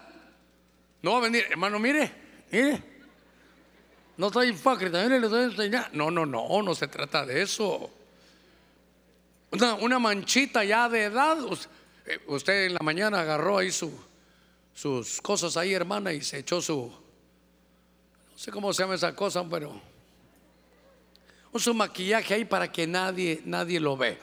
[1.03, 2.13] no va a venir, hermano, mire,
[2.53, 2.81] mire,
[4.19, 5.89] no estoy hipócrita, mire, le estoy enseñando.
[5.95, 7.91] No, no, no, no se trata de eso.
[9.81, 11.39] Una, manchita ya de edad,
[12.29, 13.93] usted en la mañana agarró ahí su,
[14.75, 17.08] sus cosas ahí, hermana, y se echó su
[18.39, 19.83] no sé cómo se llama esa cosa, pero
[21.53, 24.17] un su maquillaje ahí para que nadie, nadie lo ve.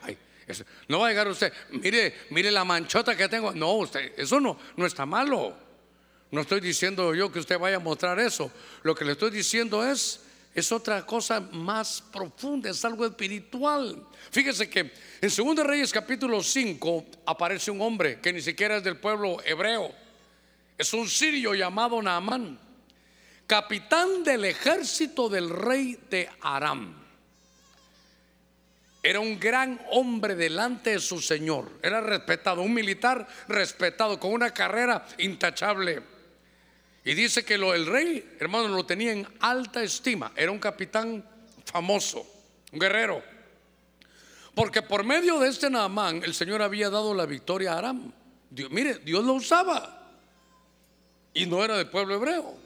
[0.88, 3.52] no va a llegar usted, mire, mire la manchota que tengo.
[3.52, 5.54] No, usted, eso no, no está malo.
[6.32, 8.50] No estoy diciendo yo que usted vaya a mostrar eso.
[8.84, 10.22] Lo que le estoy diciendo es,
[10.54, 14.02] es otra cosa más profunda, es algo espiritual.
[14.32, 18.96] Fíjese que en 2 Reyes capítulo 5 aparece un hombre que ni siquiera es del
[18.96, 19.94] pueblo hebreo.
[20.78, 22.64] Es un sirio llamado Naamán
[23.48, 27.06] capitán del ejército del rey de Aram.
[29.04, 31.70] Era un gran hombre delante de su señor.
[31.84, 36.02] Era respetado, un militar respetado, con una carrera intachable.
[37.04, 40.32] Y dice que lo, el rey, hermano, lo tenía en alta estima.
[40.36, 41.24] Era un capitán
[41.66, 42.26] famoso,
[42.72, 43.22] un guerrero.
[44.56, 48.12] Porque por medio de este Naamán, el Señor había dado la victoria a Aram.
[48.72, 50.02] mire, Dios lo usaba.
[51.32, 52.65] Y no era del pueblo hebreo.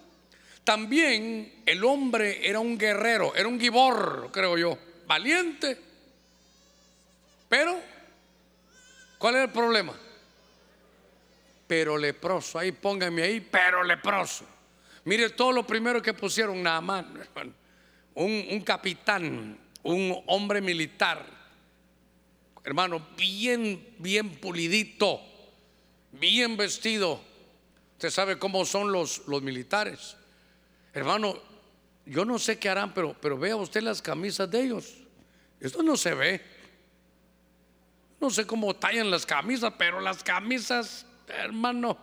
[0.69, 5.75] También el hombre era un guerrero, era un gibor, creo yo, valiente.
[7.49, 7.81] Pero,
[9.17, 9.95] ¿cuál era el problema?
[11.65, 14.45] Pero leproso, ahí pónganme ahí, pero leproso.
[15.05, 17.03] Mire todo lo primero que pusieron, nada más,
[18.13, 21.25] un, un capitán, un hombre militar,
[22.63, 25.19] hermano, bien, bien pulidito,
[26.11, 27.19] bien vestido.
[27.93, 30.18] Usted sabe cómo son los, los militares
[30.93, 31.37] Hermano,
[32.05, 34.95] yo no sé qué harán, pero, pero vea usted las camisas de ellos.
[35.59, 36.41] Esto no se ve.
[38.19, 41.97] No sé cómo tallan las camisas, pero las camisas, hermano,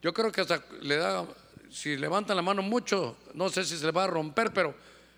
[0.00, 1.26] yo creo que hasta le da,
[1.70, 4.74] si levantan la mano mucho, no sé si se le va a romper, pero,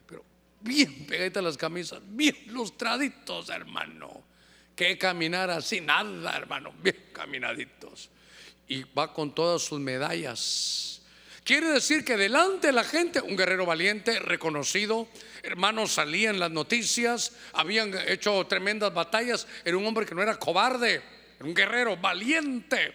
[0.07, 0.25] pero
[0.61, 4.25] bien pegaditas las camisas, bien lustraditos, hermano.
[4.75, 8.09] Que caminar así, nada, hermano, bien caminaditos.
[8.67, 10.90] Y va con todas sus medallas.
[11.51, 15.09] Quiere decir que delante de la gente, un guerrero valiente, reconocido,
[15.43, 20.39] hermanos, salía en las noticias, habían hecho tremendas batallas, era un hombre que no era
[20.39, 21.03] cobarde,
[21.41, 22.95] era un guerrero valiente.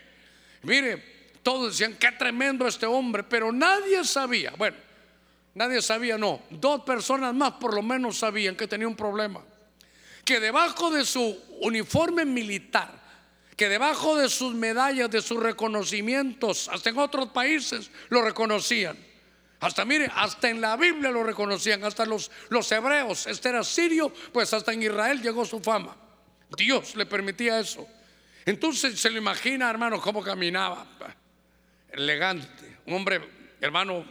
[0.61, 1.03] Mire,
[1.43, 4.77] todos decían, qué tremendo este hombre, pero nadie sabía, bueno,
[5.53, 9.43] nadie sabía, no, dos personas más por lo menos sabían que tenía un problema,
[10.23, 13.04] que debajo de su uniforme militar,
[13.55, 18.97] que debajo de sus medallas, de sus reconocimientos, hasta en otros países lo reconocían.
[19.61, 24.11] Hasta mire, hasta en la Biblia lo reconocían, hasta los, los hebreos, este era sirio,
[24.33, 25.95] pues hasta en Israel llegó su fama.
[26.57, 27.87] Dios le permitía eso.
[28.45, 30.85] Entonces se lo imagina, hermano, cómo caminaba.
[31.89, 33.21] Elegante, un hombre,
[33.61, 34.05] hermano,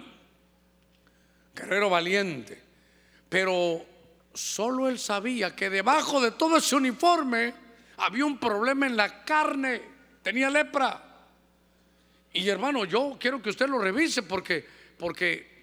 [1.55, 2.61] guerrero valiente.
[3.29, 3.85] Pero
[4.33, 7.64] solo él sabía que debajo de todo ese uniforme
[7.97, 9.83] había un problema en la carne,
[10.23, 11.03] tenía lepra.
[12.33, 14.67] Y hermano, yo quiero que usted lo revise porque,
[14.99, 15.55] porque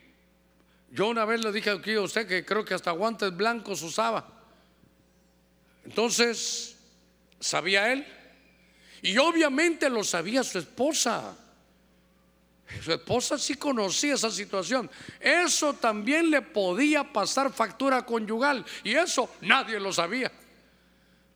[0.92, 4.26] yo una vez le dije aquí a usted que creo que hasta guantes blancos usaba.
[5.84, 6.78] Entonces,
[7.40, 8.06] ¿sabía él?
[9.02, 11.38] Y obviamente lo sabía su esposa.
[12.82, 14.90] Su esposa sí conocía esa situación.
[15.20, 18.66] Eso también le podía pasar factura conyugal.
[18.84, 20.32] Y eso nadie lo sabía.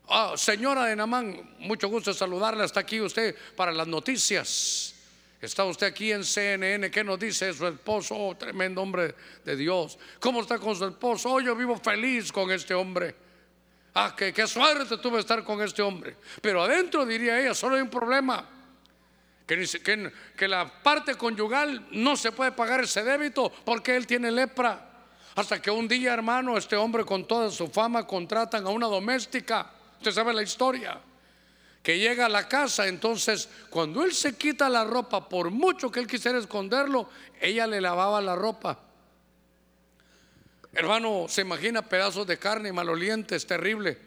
[0.08, 2.66] Ah, señora de Namán, mucho gusto saludarla.
[2.66, 4.94] Está aquí usted para las noticias.
[5.42, 6.92] Está usted aquí en CNN.
[6.92, 8.16] ¿Qué nos dice su esposo?
[8.16, 9.98] Oh, tremendo hombre de Dios.
[10.20, 11.34] ¿Cómo está con su esposo?
[11.34, 13.16] Oh, yo vivo feliz con este hombre.
[13.96, 16.18] Ah, qué, suerte tuve estar con este hombre.
[16.42, 18.48] Pero adentro, diría ella, solo hay un problema.
[19.48, 24.32] Que, que, que la parte conyugal no se puede pagar ese débito porque él tiene
[24.32, 24.92] lepra.
[25.36, 29.72] Hasta que un día, hermano, este hombre con toda su fama contratan a una doméstica
[29.98, 31.00] Usted sabe la historia.
[31.82, 36.00] Que llega a la casa, entonces cuando él se quita la ropa, por mucho que
[36.00, 38.80] él quisiera esconderlo, ella le lavaba la ropa.
[40.74, 44.00] Hermano, se imagina pedazos de carne malolientes, terrible.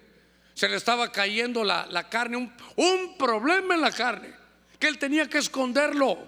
[0.54, 4.34] Se le estaba cayendo la, la carne, un, un problema en la carne,
[4.78, 6.18] que él tenía que esconderlo.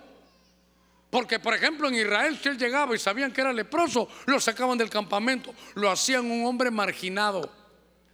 [1.10, 4.78] Porque, por ejemplo, en Israel, si él llegaba y sabían que era leproso, lo sacaban
[4.78, 7.50] del campamento, lo hacían un hombre marginado.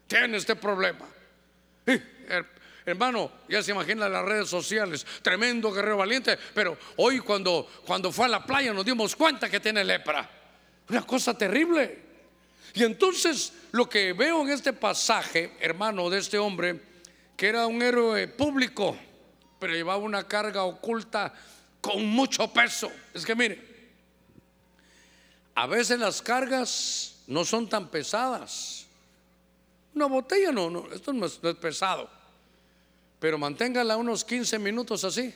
[0.07, 1.05] Tiene este problema.
[2.87, 8.27] Hermano, ya se imagina las redes sociales, tremendo guerrero valiente, pero hoy cuando, cuando fue
[8.27, 10.31] a la playa nos dimos cuenta que tiene lepra.
[10.89, 12.07] Una cosa terrible.
[12.75, 16.81] Y entonces lo que veo en este pasaje, hermano, de este hombre,
[17.37, 18.97] que era un héroe público,
[19.59, 21.35] pero llevaba una carga oculta
[21.81, 22.91] con mucho peso.
[23.13, 23.77] Es que mire,
[25.55, 28.86] a veces las cargas no son tan pesadas.
[29.97, 32.11] Una botella no, no, esto no es, pesado.
[33.19, 35.35] Pero manténgala unos 15 minutos así.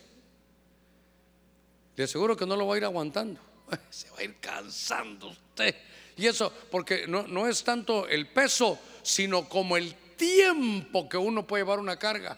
[1.96, 3.40] Le aseguro que no lo va a ir aguantando.
[3.90, 5.74] Se va a ir cansando usted.
[6.14, 11.46] Y eso, porque no, no es tanto el peso, sino como el tiempo que uno
[11.46, 12.36] puede llevar una carga.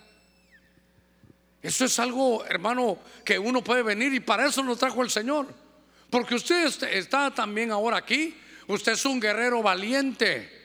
[1.60, 5.48] Eso es algo, hermano, que uno puede venir y para eso nos trajo el Señor.
[6.08, 8.36] Porque usted está también ahora aquí.
[8.68, 10.61] Usted es un guerrero valiente.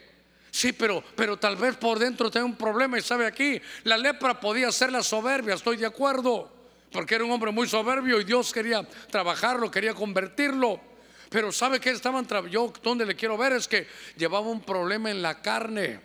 [0.58, 4.40] Sí, pero, pero tal vez por dentro tenga un problema y sabe aquí, la lepra
[4.40, 6.52] podía ser la soberbia, estoy de acuerdo,
[6.92, 8.82] porque era un hombre muy soberbio y Dios quería
[9.12, 10.82] trabajarlo, quería convertirlo.
[11.30, 13.86] Pero sabe que estaban, yo donde le quiero ver es que
[14.16, 16.00] llevaba un problema en la carne.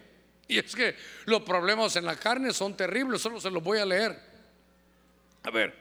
[0.47, 3.87] Y es que los problemas en la carne son terribles, solo se los voy a
[3.87, 4.21] leer.
[5.45, 5.75] A ver,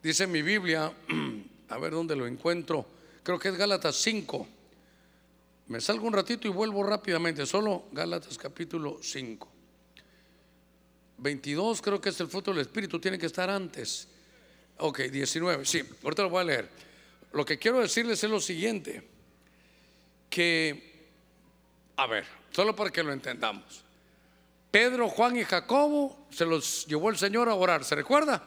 [0.00, 0.92] dice mi Biblia,
[1.68, 2.86] a ver dónde lo encuentro,
[3.24, 4.57] creo que es Gálatas 5.
[5.68, 9.52] Me salgo un ratito y vuelvo rápidamente, solo Gálatas capítulo 5.
[11.18, 14.08] 22 creo que es el fruto del Espíritu, tiene que estar antes.
[14.78, 16.70] Ok, 19, sí, ahorita lo voy a leer.
[17.32, 19.06] Lo que quiero decirles es lo siguiente,
[20.30, 21.10] que,
[21.96, 23.84] a ver, solo para que lo entendamos.
[24.70, 28.42] Pedro, Juan y Jacobo se los llevó el Señor a orar, ¿se recuerda?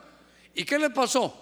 [0.55, 1.37] ¿Y qué le pasó?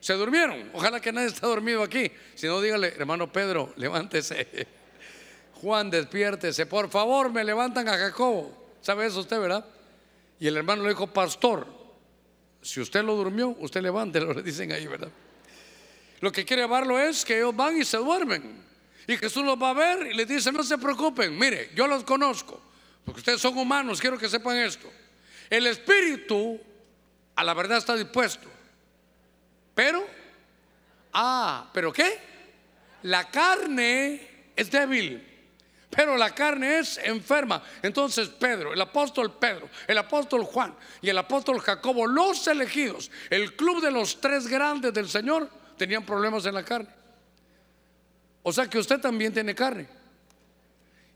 [0.00, 0.70] Se durmieron.
[0.74, 2.10] Ojalá que nadie esté dormido aquí.
[2.34, 4.77] Si no, dígale, hermano Pedro, levántese.
[5.60, 8.76] Juan, despiértese, por favor, me levantan a Jacobo.
[8.80, 9.64] ¿Sabe eso usted, verdad?
[10.38, 11.66] Y el hermano le dijo, pastor,
[12.62, 15.10] si usted lo durmió, usted levántelo, le dicen ahí, ¿verdad?
[16.20, 18.66] Lo que quiere llevarlo es que ellos van y se duermen.
[19.06, 22.04] Y Jesús los va a ver y les dice, no se preocupen, mire, yo los
[22.04, 22.60] conozco,
[23.04, 24.88] porque ustedes son humanos, quiero que sepan esto.
[25.48, 26.60] El espíritu
[27.34, 28.48] a la verdad está dispuesto,
[29.74, 30.06] pero,
[31.14, 32.18] ah, pero ¿qué?
[33.02, 35.27] La carne es débil.
[35.90, 37.62] Pero la carne es enferma.
[37.82, 43.56] Entonces Pedro, el apóstol Pedro, el apóstol Juan y el apóstol Jacobo, los elegidos, el
[43.56, 46.88] club de los tres grandes del Señor, tenían problemas en la carne.
[48.42, 49.88] O sea que usted también tiene carne.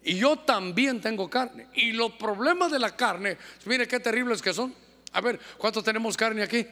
[0.05, 1.69] Y yo también tengo carne.
[1.75, 4.75] Y los problemas de la carne, mire qué terribles que son.
[5.13, 6.67] A ver, ¿cuántos tenemos carne aquí?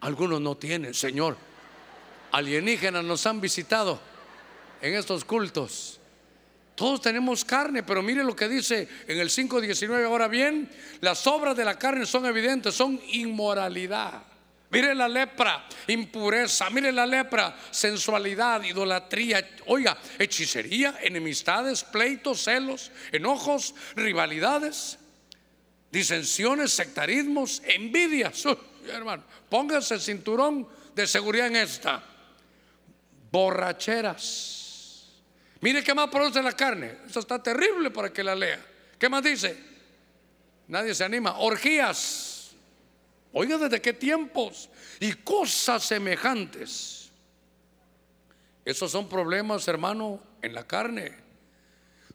[0.00, 1.36] Algunos no tienen, Señor.
[2.32, 3.98] Alienígenas nos han visitado
[4.82, 6.00] en estos cultos.
[6.76, 10.04] Todos tenemos carne, pero mire lo que dice en el 5.19.
[10.04, 10.70] Ahora bien,
[11.00, 14.22] las obras de la carne son evidentes, son inmoralidad.
[14.68, 23.74] Mire la lepra, impureza, mire la lepra, sensualidad, idolatría, oiga, hechicería, enemistades, pleitos, celos, enojos,
[23.94, 24.98] rivalidades,
[25.90, 28.44] disensiones, sectarismos, envidias.
[28.92, 32.04] hermano, póngase el cinturón de seguridad en esta.
[33.32, 34.55] Borracheras
[35.60, 36.98] Mire qué más produce la carne.
[37.08, 38.64] Eso está terrible para que la lea.
[38.98, 39.58] ¿Qué más dice?
[40.68, 41.38] Nadie se anima.
[41.38, 42.52] Orgías.
[43.32, 44.68] Oiga, ¿desde qué tiempos?
[45.00, 47.10] Y cosas semejantes.
[48.64, 51.14] Esos son problemas, hermano, en la carne.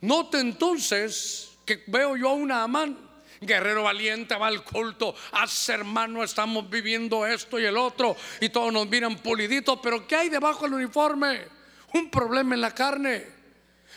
[0.02, 2.98] Note entonces que veo yo a una Amán,
[3.39, 8.74] guerrero valiente, va al culto, hace hermano, estamos viviendo esto y el otro, y todos
[8.74, 11.61] nos miran puliditos, pero ¿qué hay debajo del uniforme?
[11.94, 13.42] Un problema en la carne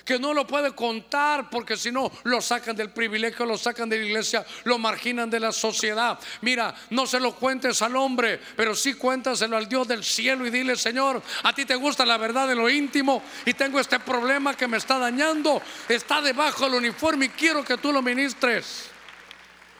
[0.04, 3.98] que no lo puede contar porque si no lo sacan del privilegio, lo sacan de
[3.98, 6.18] la iglesia, lo marginan de la sociedad.
[6.42, 10.50] Mira, no se lo cuentes al hombre, pero sí cuéntaselo al Dios del cielo y
[10.50, 14.56] dile, Señor, a ti te gusta la verdad de lo íntimo y tengo este problema
[14.56, 18.90] que me está dañando, está debajo del uniforme y quiero que tú lo ministres.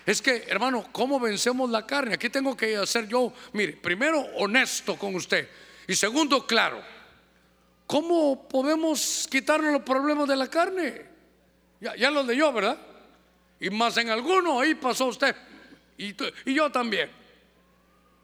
[0.06, 2.14] Es que, hermano, ¿cómo vencemos la carne?
[2.14, 5.48] Aquí tengo que hacer yo, mire, primero honesto con usted
[5.86, 6.93] y segundo, claro.
[7.94, 11.06] ¿Cómo podemos quitarnos los problemas de la carne?
[11.80, 12.76] Ya, ya los leyó, ¿verdad?
[13.60, 15.36] Y más en alguno, ahí pasó usted.
[15.96, 16.12] Y,
[16.52, 17.08] yo también.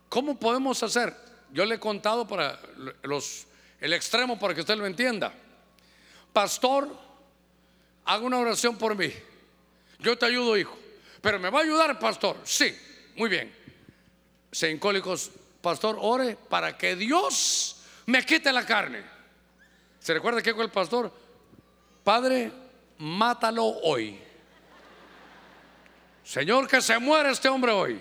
[0.08, 1.14] ¿Cómo podemos hacer?
[1.52, 2.58] Yo le he contado para
[3.02, 3.46] los,
[3.80, 5.32] el extremo para que usted lo entienda.
[6.32, 6.88] Pastor,
[8.06, 9.12] haga una oración por mí.
[10.00, 10.76] Yo te ayudo, hijo.
[11.22, 12.38] Pero me va a ayudar, pastor.
[12.42, 12.76] Sí,
[13.14, 13.54] muy bien.
[14.50, 15.30] Seincólicos,
[15.62, 19.19] pastor, ore para que Dios me quite la carne.
[20.01, 21.12] ¿Se recuerda que con el pastor?
[22.03, 22.51] Padre,
[22.98, 24.18] mátalo hoy.
[26.24, 28.01] Señor, que se muera este hombre hoy.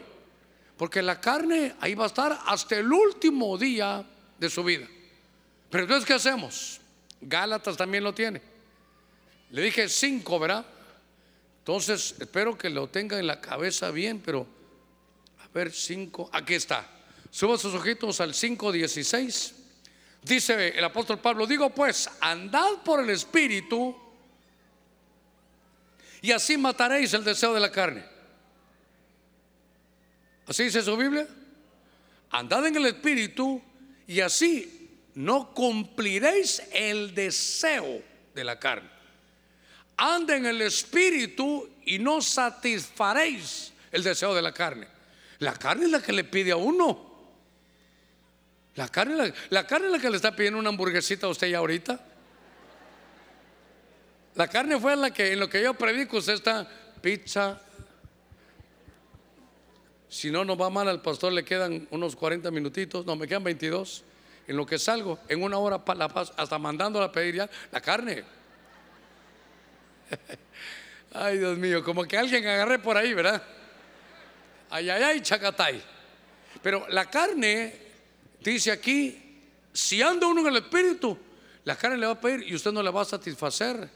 [0.78, 4.06] Porque la carne ahí va a estar hasta el último día
[4.38, 4.88] de su vida.
[5.70, 6.80] Pero entonces, ¿qué hacemos?
[7.20, 8.42] Gálatas también lo tiene.
[9.52, 10.66] Le dije cinco, ¿verdad?
[11.60, 14.48] Entonces, espero que lo tenga en la cabeza bien, pero
[15.44, 16.88] a ver, cinco, aquí está.
[17.30, 19.59] Suba sus ojitos al 5.16.
[20.22, 23.96] Dice el apóstol Pablo, digo pues, andad por el Espíritu
[26.22, 28.04] y así mataréis el deseo de la carne.
[30.46, 31.28] ¿Así dice su Biblia?
[32.32, 33.62] Andad en el Espíritu
[34.08, 38.02] y así no cumpliréis el deseo
[38.34, 38.90] de la carne.
[39.96, 44.88] Anda en el Espíritu y no satisfaréis el deseo de la carne.
[45.40, 47.09] La carne es la que le pide a uno.
[48.80, 51.58] La carne, la, carne es la que le está pidiendo una hamburguesita a usted ya
[51.58, 52.00] ahorita.
[54.36, 56.66] La carne fue la que en lo que yo predico usted está
[57.02, 57.62] pizza.
[60.08, 63.44] Si no nos va mal al pastor le quedan unos 40 minutitos, no me quedan
[63.44, 64.06] 22.
[64.48, 66.06] En lo que salgo, en una hora la
[66.38, 68.24] hasta mandándola a pedir ya la carne.
[71.14, 73.44] Ay, Dios mío, como que alguien agarré por ahí, ¿verdad?
[74.70, 75.84] Ay, ay, ay, chacatay.
[76.64, 77.89] Pero la carne
[78.42, 79.18] Dice aquí,
[79.74, 81.18] si anda uno en el espíritu,
[81.66, 83.90] la carne le va a pedir y usted no le va a satisfacer.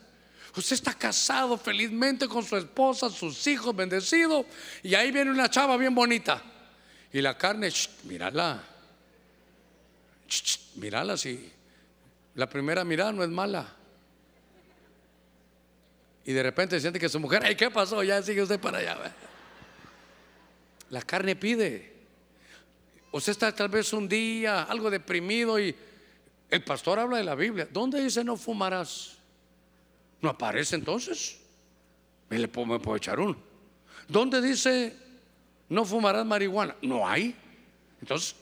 [0.56, 4.46] Usted está casado felizmente con su esposa, sus hijos, bendecido,
[4.84, 6.42] y ahí viene una chava bien bonita.
[7.12, 7.72] Y la carne,
[8.04, 8.64] mírala,
[10.76, 11.52] mírala, si
[12.36, 13.68] la primera mirada no es mala.
[16.26, 18.02] Y de repente siente que su mujer, ay, ¿qué pasó?
[18.04, 19.14] Ya sigue usted para allá.
[20.90, 21.93] La carne pide.
[23.14, 25.76] Usted está tal vez un día algo deprimido y
[26.50, 27.68] el pastor habla de la Biblia.
[27.72, 29.18] ¿Dónde dice no fumarás?
[30.20, 31.38] ¿No aparece entonces?
[32.28, 33.38] Me, le puedo, echar uno.
[34.08, 34.98] ¿Dónde dice
[35.70, 36.76] no fumarás marihuana?
[36.82, 37.36] No hay.
[38.02, 38.36] Entonces,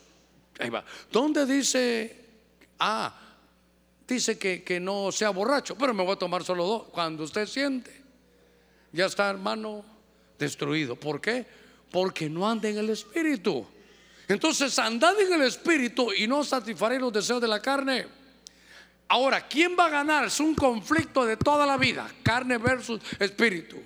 [0.58, 0.82] ahí va.
[1.10, 2.24] ¿Dónde dice,
[2.78, 3.14] ah,
[4.08, 6.82] dice que, que no sea borracho, pero me voy a tomar solo dos.
[6.84, 8.02] Cuando usted siente,
[8.90, 9.84] ya está hermano
[10.38, 10.96] destruido.
[10.96, 11.44] ¿Por qué?
[11.90, 13.66] Porque no anda en el espíritu.
[14.32, 18.06] Entonces andad en el espíritu y no satisfaréis los deseos de la carne.
[19.08, 20.24] Ahora, ¿quién va a ganar?
[20.24, 23.76] Es un conflicto de toda la vida, carne versus espíritu.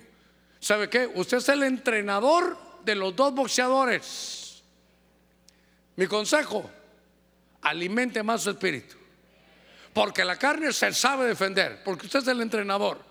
[0.57, 1.11] ¿Sabe qué?
[1.13, 4.63] Usted es el entrenador de los dos boxeadores.
[5.97, 6.69] Mi consejo,
[7.63, 8.95] alimente más su espíritu.
[9.93, 13.03] Porque la carne se sabe defender, porque usted es el entrenador.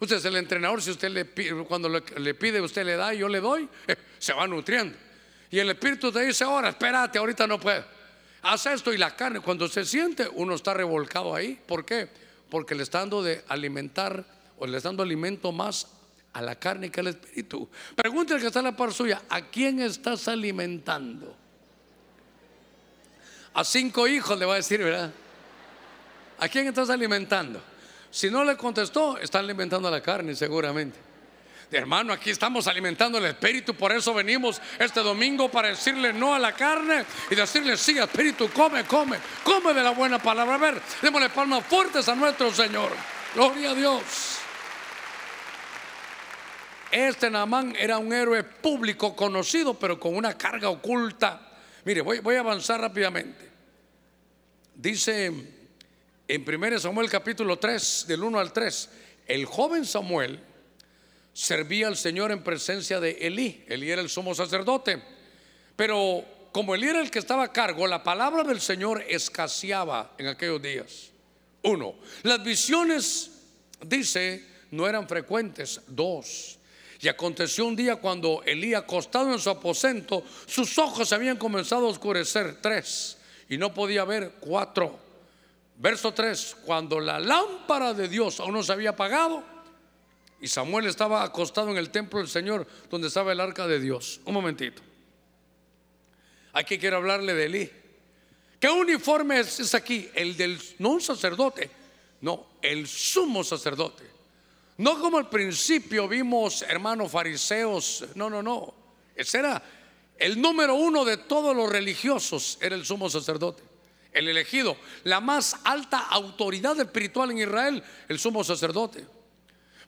[0.00, 3.18] Usted es el entrenador, si usted le pide, cuando le, pide, usted le da y
[3.18, 3.66] yo le doy,
[4.18, 4.98] se va nutriendo.
[5.54, 7.84] Y el espíritu te dice, ahora, espérate, ahorita no puedo.
[8.42, 11.56] Haz esto y la carne, cuando se siente, uno está revolcado ahí.
[11.64, 12.08] ¿Por qué?
[12.50, 14.24] Porque le está dando de alimentar
[14.58, 15.86] o le está dando alimento más
[16.32, 17.68] a la carne que al espíritu.
[17.94, 21.36] Pregúntale que está en la par suya, ¿a quién estás alimentando?
[23.52, 25.12] A cinco hijos le va a decir, ¿verdad?
[26.40, 27.62] ¿A quién estás alimentando?
[28.10, 31.13] Si no le contestó, está alimentando a la carne seguramente.
[31.70, 36.38] Hermano, aquí estamos alimentando el espíritu, por eso venimos este domingo para decirle no a
[36.38, 40.54] la carne y decirle sí, espíritu, come, come, come de la buena palabra.
[40.54, 42.90] A ver, démosle palmas fuertes a nuestro Señor.
[43.34, 44.02] Gloria a Dios.
[46.90, 51.50] Este Namán era un héroe público conocido, pero con una carga oculta.
[51.84, 53.50] Mire, voy, voy a avanzar rápidamente.
[54.76, 55.26] Dice
[56.26, 58.90] en 1 Samuel capítulo 3, del 1 al 3,
[59.26, 60.40] el joven Samuel
[61.34, 63.64] servía al Señor en presencia de Elí.
[63.68, 65.02] Elí era el sumo sacerdote.
[65.76, 70.28] Pero como Elí era el que estaba a cargo, la palabra del Señor escaseaba en
[70.28, 71.10] aquellos días.
[71.62, 73.30] Uno, las visiones,
[73.84, 75.80] dice, no eran frecuentes.
[75.88, 76.58] Dos,
[77.00, 81.90] y aconteció un día cuando Elí, acostado en su aposento, sus ojos habían comenzado a
[81.90, 82.62] oscurecer.
[82.62, 83.18] Tres,
[83.48, 84.36] y no podía ver.
[84.40, 85.00] Cuatro,
[85.76, 89.53] Verso 3, cuando la lámpara de Dios aún no se había apagado
[90.44, 94.20] y Samuel estaba acostado en el templo del Señor donde estaba el arca de Dios.
[94.26, 94.82] Un momentito.
[96.52, 97.70] Aquí quiero hablarle de Elí.
[98.60, 100.10] ¿Qué uniforme es, aquí?
[100.14, 101.70] El del, no un sacerdote,
[102.20, 104.04] no, el sumo sacerdote.
[104.76, 108.74] No como al principio vimos hermanos fariseos, no, no, no.
[109.16, 109.62] Ese era
[110.18, 113.62] el número uno de todos los religiosos, era el sumo sacerdote
[114.12, 119.04] el elegido, la más alta autoridad espiritual en Israel, el sumo sacerdote.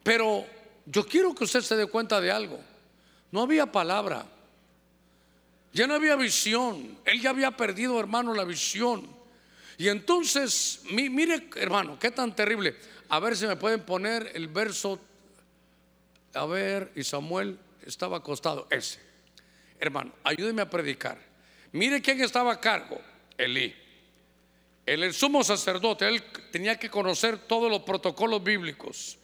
[0.06, 0.46] Pero
[0.84, 2.60] yo quiero que usted se dé cuenta de algo.
[3.32, 4.24] No había palabra.
[5.72, 6.96] Ya no había visión.
[7.04, 9.04] Él ya había perdido, hermano, la visión.
[9.76, 12.76] Y entonces, mire, hermano, qué tan terrible.
[13.08, 15.00] A ver si me pueden poner el verso.
[16.34, 18.68] A ver, y Samuel estaba acostado.
[18.70, 19.00] Ese.
[19.80, 21.18] Hermano, ayúdeme a predicar.
[21.72, 23.00] Mire quién estaba a cargo.
[23.36, 23.74] Elí
[24.86, 29.18] el sumo sacerdote, él tenía que conocer todos los protocolos bíblicos.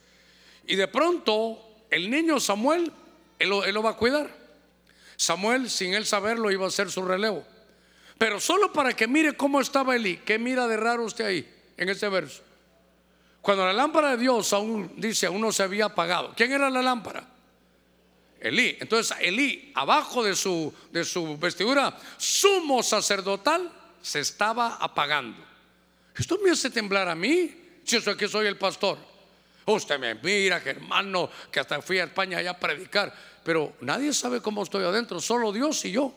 [0.67, 1.59] Y de pronto,
[1.91, 2.93] el niño Samuel,
[3.39, 4.31] él lo, va a cuidar.
[5.17, 7.45] Samuel, sin él saberlo, iba a ser su relevo.
[8.19, 10.19] Pero solo para que mire cómo estaba Elí.
[10.19, 12.43] ¿Qué mira de raro usted ahí, en ese verso?
[13.41, 16.33] Cuando la lámpara de Dios aún, dice, aún no se había apagado.
[16.37, 17.29] ¿Quién era la lámpara?
[18.39, 18.77] Elí.
[18.81, 25.45] Entonces, Elí, abajo de su, de su vestidura sumo sacerdotal, se estaba apagando.
[26.17, 27.55] Esto me hace temblar a mí,
[27.85, 29.12] si que soy el pastor.
[29.67, 34.41] Usted me mira, hermano, que hasta fui a España allá a predicar, pero nadie sabe
[34.41, 36.15] cómo estoy adentro, solo Dios y yo.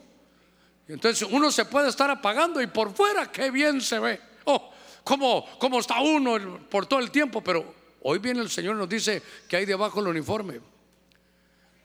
[0.87, 4.19] Entonces uno se puede estar apagando y por fuera qué bien se ve.
[4.45, 4.71] Oh,
[5.03, 8.89] cómo, cómo está uno por todo el tiempo, pero hoy viene el Señor y nos
[8.89, 10.59] dice que hay debajo el uniforme.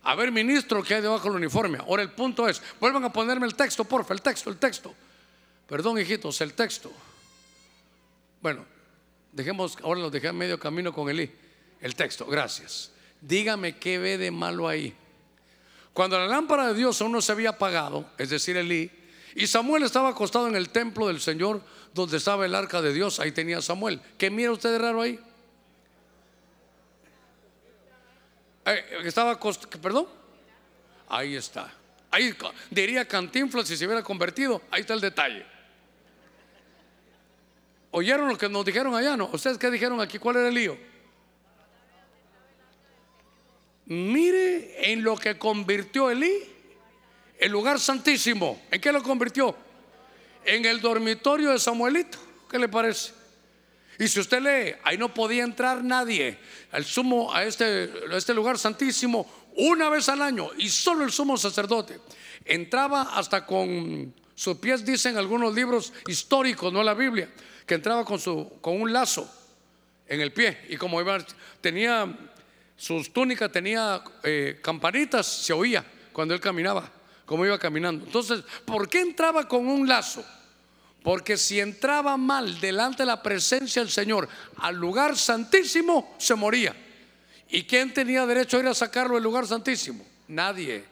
[0.03, 1.79] A ver, ministro, ¿qué hay debajo del uniforme?
[1.79, 4.95] Ahora el punto es, vuelvan a ponerme el texto, porfa, el texto, el texto.
[5.67, 6.91] Perdón, hijitos, el texto.
[8.41, 8.65] Bueno,
[9.33, 11.31] dejemos, ahora lo dejé a medio camino con Elí.
[11.81, 12.91] El texto, gracias.
[13.20, 14.95] Dígame qué ve de malo ahí.
[15.93, 18.91] Cuando la lámpara de Dios aún no se había apagado, es decir, Elí,
[19.35, 21.62] y Samuel estaba acostado en el templo del Señor,
[21.95, 24.01] donde estaba el arca de Dios, ahí tenía Samuel.
[24.18, 25.18] ¿Qué mira usted de raro ahí?
[28.66, 29.39] Eh, estaba,
[29.81, 30.07] perdón,
[31.09, 31.72] ahí está.
[32.11, 32.35] Ahí
[32.70, 35.47] diría Cantinflas si se hubiera convertido, ahí está el detalle.
[37.93, 39.16] ¿Oyeron lo que nos dijeron allá?
[39.16, 39.31] ¿No?
[39.33, 40.18] ¿Ustedes qué dijeron aquí?
[40.18, 40.89] ¿Cuál era el lío?
[43.91, 46.45] Mire en lo que convirtió Elí
[47.41, 48.62] el lugar santísimo.
[48.70, 49.57] ¿En qué lo convirtió?
[50.45, 52.16] En el dormitorio de Samuelito.
[52.49, 53.12] ¿Qué le parece?
[53.99, 56.38] Y si usted lee, ahí no podía entrar nadie
[56.70, 61.36] al sumo a este, este lugar santísimo una vez al año y solo el sumo
[61.36, 61.99] sacerdote
[62.45, 67.28] entraba hasta con Sus pies dicen algunos libros históricos, no la Biblia,
[67.66, 69.28] que entraba con, su, con un lazo
[70.07, 71.18] en el pie y como iba,
[71.61, 72.07] tenía
[72.81, 76.91] sus túnicas, tenía eh, campanitas, se oía cuando él caminaba,
[77.26, 78.07] como iba caminando.
[78.07, 80.24] Entonces, ¿por qué entraba con un lazo?
[81.03, 84.26] Porque si entraba mal delante de la presencia del Señor
[84.57, 86.74] al lugar santísimo, se moría.
[87.51, 90.03] ¿Y quién tenía derecho a ir a sacarlo del lugar santísimo?
[90.28, 90.83] Nadie.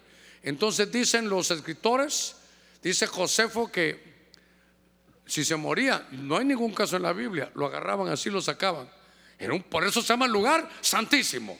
[0.43, 2.37] Entonces dicen los escritores,
[2.83, 4.29] dice Josefo que
[5.25, 8.91] si se moría, no hay ningún caso en la Biblia, lo agarraban así, lo sacaban.
[9.51, 11.59] un, por eso se llama lugar santísimo.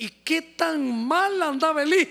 [0.00, 2.08] ¿Y qué tan mal andaba Elí?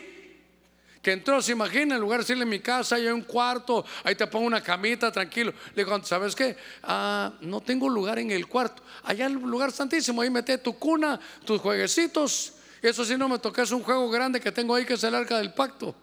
[1.01, 4.27] Que entró, se imagina, en lugar de decirle mi casa, hay un cuarto, ahí te
[4.27, 5.53] pongo una camita, tranquilo.
[5.73, 6.57] Le digo, ¿sabes qué?
[6.83, 8.83] Ah, no tengo lugar en el cuarto.
[9.03, 12.55] Allá el lugar santísimo, ahí mete tu cuna, tus jueguecitos.
[12.81, 15.37] Eso sí no me tocas un juego grande que tengo ahí que es el arca
[15.37, 15.95] del pacto.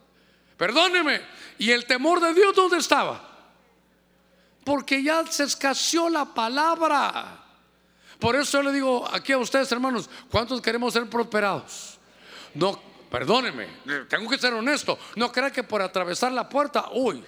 [0.56, 1.20] Perdóneme.
[1.58, 3.30] ¿Y el temor de Dios dónde estaba?
[4.64, 7.43] Porque ya se escaseó la palabra.
[8.18, 11.98] Por eso le digo aquí a ustedes, hermanos, ¿cuántos queremos ser prosperados?
[12.54, 13.68] No, perdóneme,
[14.08, 14.98] tengo que ser honesto.
[15.16, 17.24] No crea que por atravesar la puerta, uy,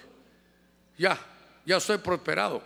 [0.97, 1.17] ya,
[1.65, 2.61] ya estoy prosperado.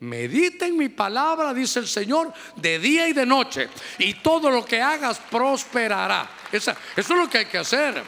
[0.00, 3.68] Medita en mi palabra, dice el Señor, de día y de noche,
[3.98, 6.28] y todo lo que hagas prosperará.
[6.52, 8.02] eso es lo que hay que hacer.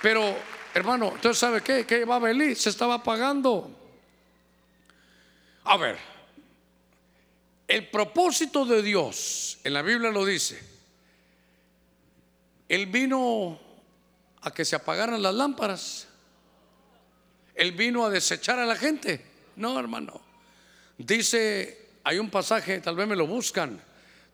[0.00, 0.36] Pero,
[0.74, 1.86] hermano, entonces, ¿sabe qué?
[1.86, 2.56] ¿Qué va a venir?
[2.56, 3.70] Se estaba pagando.
[5.64, 5.98] A ver,
[7.72, 10.62] el propósito de Dios, en la Biblia lo dice,
[12.68, 13.58] Él vino
[14.42, 16.06] a que se apagaran las lámparas,
[17.54, 19.24] Él vino a desechar a la gente.
[19.56, 20.20] No, hermano.
[20.98, 23.82] Dice, hay un pasaje, tal vez me lo buscan,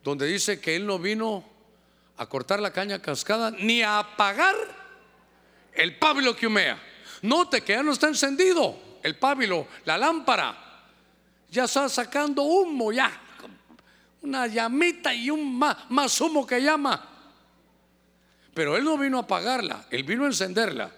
[0.02, 1.48] donde dice que Él no vino
[2.16, 4.56] a cortar la caña cascada ni a apagar
[5.74, 6.76] el pábilo que humea.
[7.22, 10.64] Note que ya no está encendido el pábilo, la lámpara
[11.48, 13.26] ya está sacando humo, ya.
[14.28, 17.02] Una llamita y un más, humo que llama.
[18.52, 20.90] Pero él no vino a apagarla, él vino a encenderla.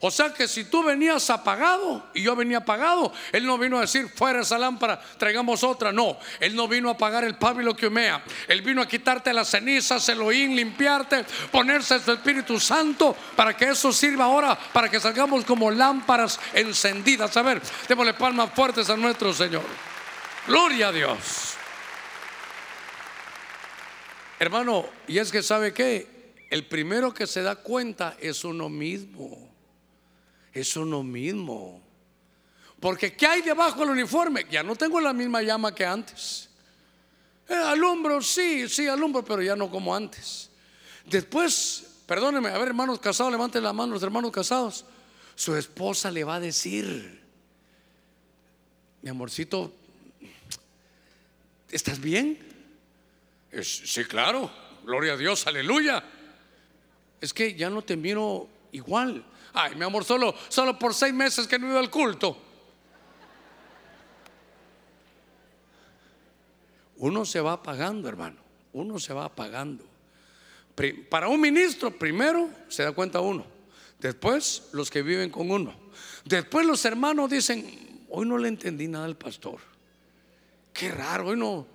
[0.00, 3.82] O sea que si tú venías apagado y yo venía apagado, Él no vino a
[3.82, 5.92] decir, fuera esa lámpara, traigamos otra.
[5.92, 8.20] No, Él no vino a apagar el pábilo que humea.
[8.48, 13.66] Él vino a quitarte las cenizas, el oín, limpiarte, ponerse su Espíritu Santo para que
[13.66, 17.36] eso sirva ahora, para que salgamos como lámparas encendidas.
[17.36, 19.62] A ver, démosle palmas fuertes a nuestro Señor.
[20.48, 21.61] Gloria a Dios.
[24.42, 29.48] Hermano, y es que sabe que el primero que se da cuenta es uno mismo.
[30.52, 31.80] Es uno mismo.
[32.80, 34.44] Porque ¿qué hay debajo del uniforme?
[34.50, 36.48] Ya no tengo la misma llama que antes.
[37.48, 40.50] Eh, alumbro, sí, sí, alumbro, pero ya no como antes.
[41.06, 44.84] Después, perdóneme, a ver, hermanos casados, levanten la mano los hermanos casados.
[45.36, 47.22] Su esposa le va a decir,
[49.02, 49.72] mi amorcito,
[51.70, 52.51] ¿Estás bien?
[53.60, 54.50] Sí, claro.
[54.84, 56.02] Gloria a Dios, aleluya.
[57.20, 59.24] Es que ya no te miro igual.
[59.52, 62.36] Ay, mi amor, solo, solo por seis meses que no ido al culto.
[66.96, 68.40] Uno se va apagando, hermano.
[68.72, 69.84] Uno se va apagando.
[71.10, 73.44] Para un ministro, primero se da cuenta uno.
[73.98, 75.74] Después los que viven con uno.
[76.24, 79.60] Después los hermanos dicen, hoy no le entendí nada al pastor.
[80.72, 81.66] Qué raro, hoy no,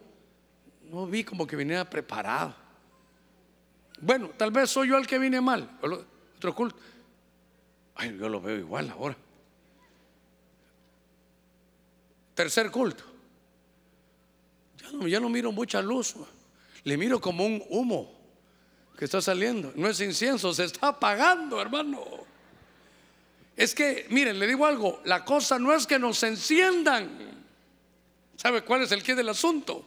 [0.89, 2.55] no vi como que viniera preparado.
[3.99, 5.69] Bueno, tal vez soy yo el que vine mal.
[6.35, 6.77] Otro culto.
[7.95, 9.17] Ay, yo lo veo igual ahora.
[12.35, 13.03] Tercer culto.
[14.81, 16.15] Ya no, ya no miro mucha luz.
[16.83, 18.13] Le miro como un humo
[18.97, 19.73] que está saliendo.
[19.75, 22.03] No es incienso, se está apagando, hermano.
[23.55, 27.09] Es que, miren, le digo algo, la cosa no es que nos enciendan.
[28.35, 29.83] ¿Sabe cuál es el qué del asunto?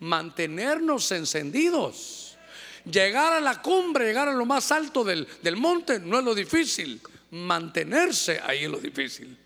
[0.00, 2.36] Mantenernos encendidos.
[2.84, 6.34] Llegar a la cumbre, llegar a lo más alto del, del monte no es lo
[6.34, 7.00] difícil.
[7.30, 9.36] Mantenerse ahí es lo difícil.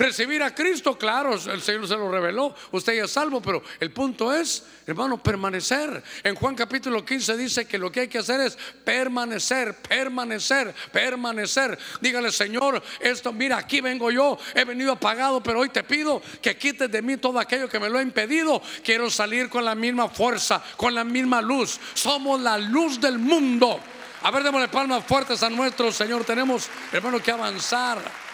[0.00, 3.90] Recibir a Cristo, claro, el Señor se lo reveló, usted ya es salvo, pero el
[3.92, 6.02] punto es, hermano, permanecer.
[6.24, 11.78] En Juan capítulo 15 dice que lo que hay que hacer es permanecer, permanecer, permanecer.
[12.00, 16.56] Dígale, Señor, esto, mira, aquí vengo yo, he venido apagado, pero hoy te pido que
[16.56, 18.62] quites de mí todo aquello que me lo ha impedido.
[18.82, 21.78] Quiero salir con la misma fuerza, con la misma luz.
[21.92, 23.78] Somos la luz del mundo.
[24.22, 26.24] A ver, démosle palmas fuertes a nuestro Señor.
[26.24, 28.29] Tenemos, hermano, que avanzar.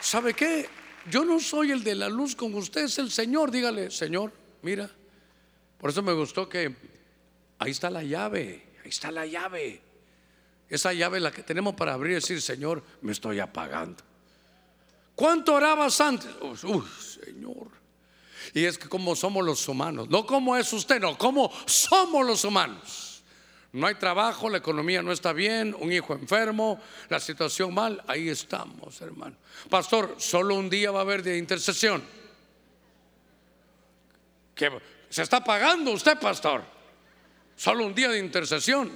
[0.00, 0.68] ¿Sabe qué?
[1.10, 3.50] Yo no soy el de la luz con usted, es el Señor.
[3.50, 4.32] Dígale, Señor,
[4.62, 4.90] mira.
[5.78, 6.74] Por eso me gustó que
[7.58, 9.80] ahí está la llave, ahí está la llave.
[10.68, 14.04] Esa llave la que tenemos para abrir y decir, Señor, me estoy apagando.
[15.14, 16.30] ¿Cuánto orabas antes?
[16.40, 16.84] Uy,
[17.24, 17.68] Señor.
[18.54, 22.44] Y es que como somos los humanos, no como es usted, no, como somos los
[22.44, 23.09] humanos.
[23.72, 28.28] No hay trabajo, la economía no está bien, un hijo enfermo, la situación mal, ahí
[28.28, 29.36] estamos, hermano.
[29.68, 32.02] Pastor, solo un día va a haber de intercesión.
[35.08, 36.64] Se está pagando usted, pastor.
[37.56, 38.90] Solo un día de intercesión.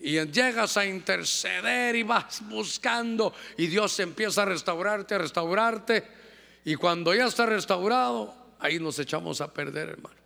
[0.00, 6.06] Y llegas a interceder y vas buscando y Dios empieza a restaurarte, a restaurarte.
[6.66, 10.16] Y cuando ya está restaurado, ahí nos echamos a perder, hermano.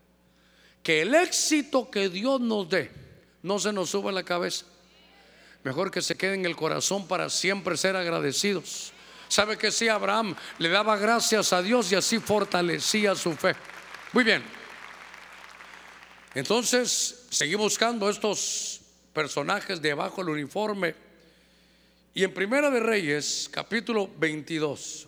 [0.82, 3.09] Que el éxito que Dios nos dé
[3.42, 4.64] no se nos suba la cabeza.
[5.62, 8.92] Mejor que se quede en el corazón para siempre ser agradecidos.
[9.28, 13.54] ¿Sabe que sí, Abraham le daba gracias a Dios y así fortalecía su fe?
[14.12, 14.42] Muy bien.
[16.34, 18.80] Entonces, seguí buscando estos
[19.12, 20.94] personajes debajo del uniforme.
[22.14, 25.06] Y en Primera de Reyes, capítulo 22,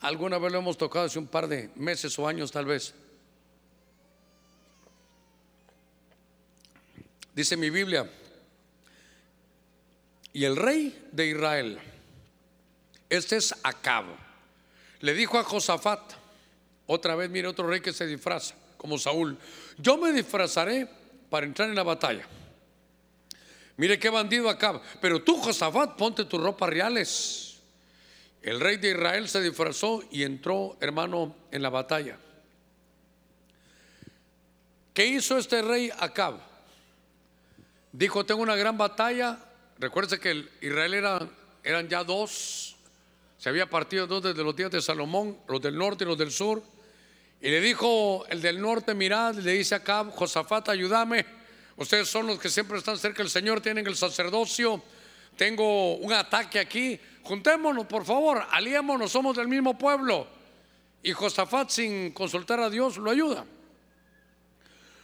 [0.00, 2.94] alguna vez lo hemos tocado hace un par de meses o años tal vez.
[7.38, 8.04] Dice mi Biblia,
[10.32, 11.78] y el rey de Israel,
[13.08, 14.06] este es Acab,
[14.98, 16.14] le dijo a Josafat,
[16.88, 19.38] otra vez mire otro rey que se disfraza, como Saúl,
[19.76, 20.88] yo me disfrazaré
[21.30, 22.26] para entrar en la batalla.
[23.76, 24.82] Mire qué bandido acá.
[25.00, 27.60] Pero tú, Josafat, ponte tus ropas reales.
[28.42, 32.18] El rey de Israel se disfrazó y entró, hermano, en la batalla.
[34.92, 36.47] ¿Qué hizo este rey Acab?
[37.92, 39.38] Dijo, tengo una gran batalla.
[39.78, 41.28] Recuerde que Israel era,
[41.62, 42.76] eran ya dos.
[43.38, 46.30] Se había partido dos desde los días de Salomón, los del norte y los del
[46.30, 46.62] sur.
[47.40, 51.24] Y le dijo el del norte, mirad, le dice a Acab, Josafat, ayúdame.
[51.76, 54.82] Ustedes son los que siempre están cerca del Señor, tienen el sacerdocio.
[55.36, 57.00] Tengo un ataque aquí.
[57.22, 60.26] Juntémonos, por favor, aliémonos, somos del mismo pueblo.
[61.00, 63.44] Y Josafat, sin consultar a Dios, lo ayuda.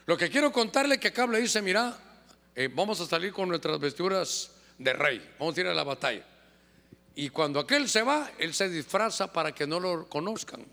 [0.05, 1.97] Lo que quiero contarle que acá le dice: Mira,
[2.55, 6.25] eh, vamos a salir con nuestras vestiduras de rey, vamos a ir a la batalla.
[7.15, 10.65] Y cuando aquel se va, él se disfraza para que no lo conozcan.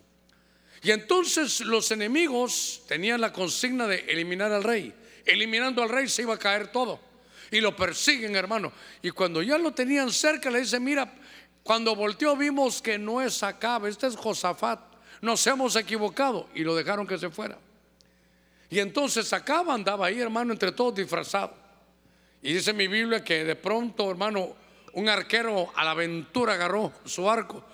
[0.82, 4.94] Y entonces los enemigos tenían la consigna de eliminar al rey
[5.26, 7.00] eliminando al rey se iba a caer todo.
[7.50, 8.72] Y lo persiguen, hermano.
[9.02, 11.12] Y cuando ya lo tenían cerca, le dice, mira,
[11.62, 14.80] cuando volteó vimos que no es Acab, este es Josafat.
[15.20, 16.48] Nos hemos equivocado.
[16.54, 17.58] Y lo dejaron que se fuera.
[18.70, 21.54] Y entonces Acab andaba ahí, hermano, entre todos disfrazado.
[22.42, 24.56] Y dice mi Biblia que de pronto, hermano,
[24.94, 27.64] un arquero a la aventura agarró su arco.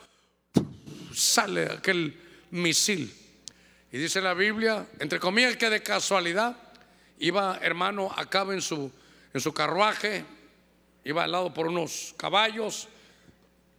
[1.12, 2.16] Sale aquel
[2.50, 3.12] misil.
[3.90, 6.68] Y dice la Biblia, entre comillas, que de casualidad
[7.20, 8.92] Iba, hermano, acá en su,
[9.34, 10.24] en su carruaje,
[11.04, 12.86] iba al lado por unos caballos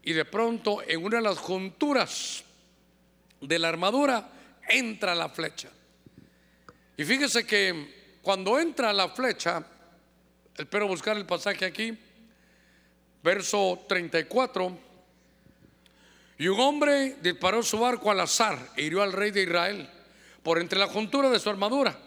[0.03, 2.43] y de pronto en una de las junturas
[3.39, 4.29] de la armadura
[4.67, 5.69] entra la flecha.
[6.97, 9.63] Y fíjese que cuando entra la flecha,
[10.59, 11.97] espero buscar el pasaje aquí,
[13.23, 14.77] verso 34,
[16.37, 19.89] y un hombre disparó su arco al azar e hirió al rey de Israel
[20.43, 21.97] por entre la juntura de su armadura.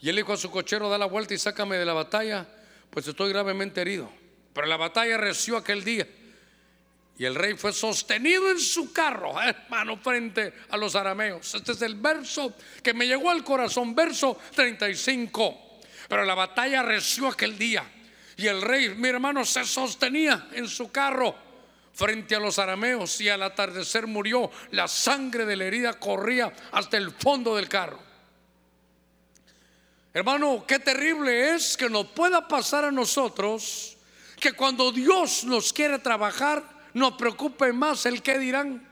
[0.00, 2.46] Y él dijo a su cochero, da la vuelta y sácame de la batalla,
[2.90, 4.10] pues estoy gravemente herido.
[4.52, 6.08] Pero la batalla reció aquel día.
[7.18, 11.54] Y el rey fue sostenido en su carro, hermano, frente a los arameos.
[11.54, 15.69] Este es el verso que me llegó al corazón, verso 35.
[16.10, 17.84] Pero la batalla reció aquel día.
[18.36, 21.36] Y el rey, mi hermano, se sostenía en su carro
[21.92, 24.50] frente a los arameos y al atardecer murió.
[24.72, 28.00] La sangre de la herida corría hasta el fondo del carro.
[30.12, 33.96] Hermano, qué terrible es que nos pueda pasar a nosotros
[34.40, 38.84] que cuando Dios nos quiere trabajar, nos preocupe más el qué dirán.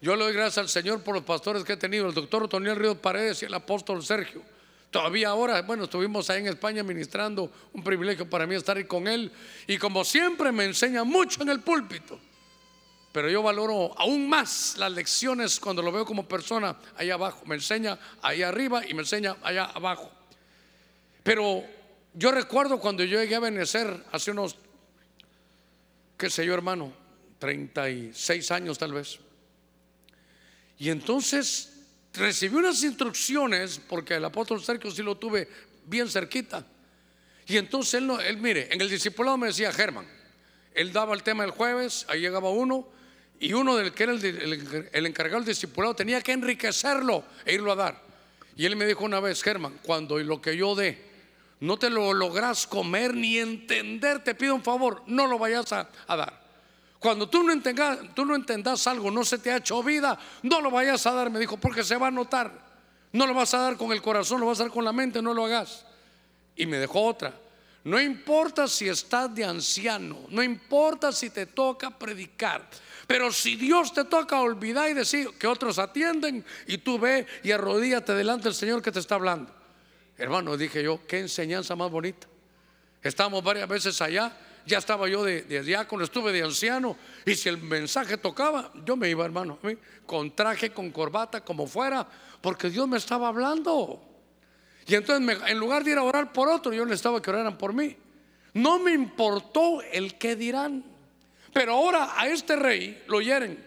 [0.00, 2.76] Yo le doy gracias al Señor por los pastores que he tenido, el doctor Otoniel
[2.76, 4.53] Ríos Paredes y el apóstol Sergio.
[4.94, 9.08] Todavía ahora, bueno, estuvimos ahí en España ministrando, un privilegio para mí estar ahí con
[9.08, 9.32] él.
[9.66, 12.16] Y como siempre me enseña mucho en el púlpito.
[13.10, 17.42] Pero yo valoro aún más las lecciones cuando lo veo como persona ahí abajo.
[17.44, 20.12] Me enseña ahí arriba y me enseña allá abajo.
[21.24, 21.64] Pero
[22.12, 24.54] yo recuerdo cuando yo llegué a Benecer hace unos,
[26.16, 26.92] qué sé yo hermano,
[27.40, 29.18] 36 años tal vez.
[30.78, 31.73] Y entonces
[32.14, 35.48] recibí unas instrucciones, porque el apóstol Sergio sí lo tuve
[35.86, 36.64] bien cerquita.
[37.46, 40.06] Y entonces él, él mire, en el discipulado me decía Germán,
[40.74, 42.88] él daba el tema el jueves, ahí llegaba uno,
[43.38, 47.76] y uno del que era el, encargado del discipulado tenía que enriquecerlo e irlo a
[47.76, 48.02] dar.
[48.56, 51.12] Y él me dijo una vez, Germán, cuando lo que yo dé
[51.60, 55.88] no te lo logras comer ni entender, te pido un favor, no lo vayas a
[56.06, 56.43] dar.
[57.04, 60.62] Cuando tú no, entendas, tú no entendas algo, no se te ha hecho vida, no
[60.62, 62.50] lo vayas a dar, me dijo, porque se va a notar.
[63.12, 65.20] No lo vas a dar con el corazón, lo vas a dar con la mente,
[65.20, 65.84] no lo hagas.
[66.56, 67.34] Y me dejó otra.
[67.84, 72.66] No importa si estás de anciano, no importa si te toca predicar,
[73.06, 77.50] pero si Dios te toca olvidar y decir que otros atienden y tú ve y
[77.50, 79.54] arrodíate delante del Señor que te está hablando.
[80.16, 82.26] Hermano, dije yo, qué enseñanza más bonita.
[83.02, 84.34] Estamos varias veces allá
[84.66, 86.96] ya estaba yo de, diácono, estuve de anciano,
[87.26, 89.58] y si el mensaje tocaba, yo me iba, hermano,
[90.06, 92.06] con traje, con corbata, como fuera,
[92.40, 94.02] porque Dios me estaba hablando.
[94.86, 97.56] Y entonces, en lugar de ir a orar por otro, yo le estaba que oraran
[97.56, 97.96] por mí.
[98.52, 100.84] No me importó el que dirán.
[101.52, 103.62] Pero ahora a este rey lo hieren.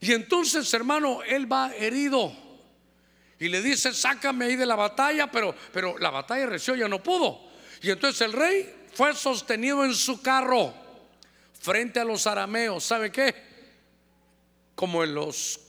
[0.00, 2.32] Y entonces, hermano, él va herido.
[3.38, 7.02] Y le dice, sácame ahí de la batalla, pero, pero la batalla reció, ya no
[7.02, 7.40] pudo.
[7.82, 10.74] Y entonces el rey fue sostenido en su carro
[11.60, 12.84] frente a los arameos.
[12.84, 13.34] ¿Sabe qué?
[14.74, 15.60] Como en los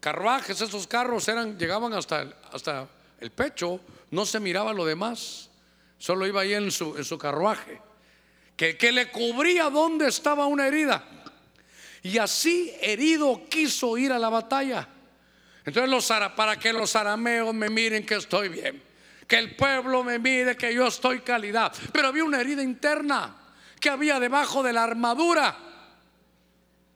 [0.00, 2.88] carruajes, esos carros eran, llegaban hasta el, hasta
[3.20, 5.50] el pecho, no se miraba lo demás,
[5.98, 7.80] solo iba ahí en su, en su carruaje,
[8.56, 11.04] que, que le cubría donde estaba una herida.
[12.02, 14.88] Y así herido quiso ir a la batalla.
[15.64, 16.06] Entonces, los,
[16.36, 18.85] para que los arameos me miren que estoy bien
[19.26, 21.72] que el pueblo me mire que yo estoy calidad.
[21.92, 23.36] Pero había una herida interna
[23.80, 25.56] que había debajo de la armadura.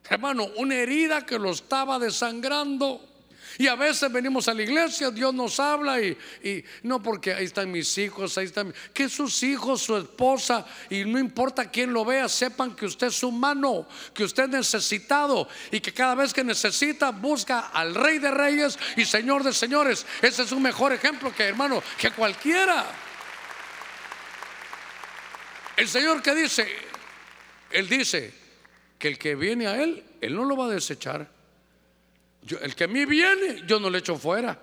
[0.09, 3.10] Hermano, una herida que lo estaba desangrando.
[3.59, 6.17] Y a veces venimos a la iglesia, Dios nos habla y,
[6.83, 11.19] no porque ahí están mis hijos, ahí están, que sus hijos, su esposa, y no
[11.19, 15.93] importa quién lo vea, sepan que usted es humano, que usted es necesitado y que
[15.93, 20.07] cada vez que necesita busca al Rey de Reyes y Señor de Señores.
[20.23, 22.87] Ese es un mejor ejemplo que hermano, que cualquiera.
[25.77, 26.69] El Señor que dice,
[27.71, 28.33] Él dice
[28.99, 31.40] que el que viene a Él, Él no lo va a desechar
[32.61, 34.59] el que a mí viene, yo no le echo fuera.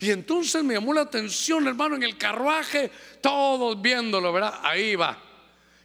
[0.00, 2.90] Y entonces me llamó la atención, hermano, en el carruaje,
[3.20, 4.60] todos viéndolo, ¿verdad?
[4.62, 5.18] Ahí va.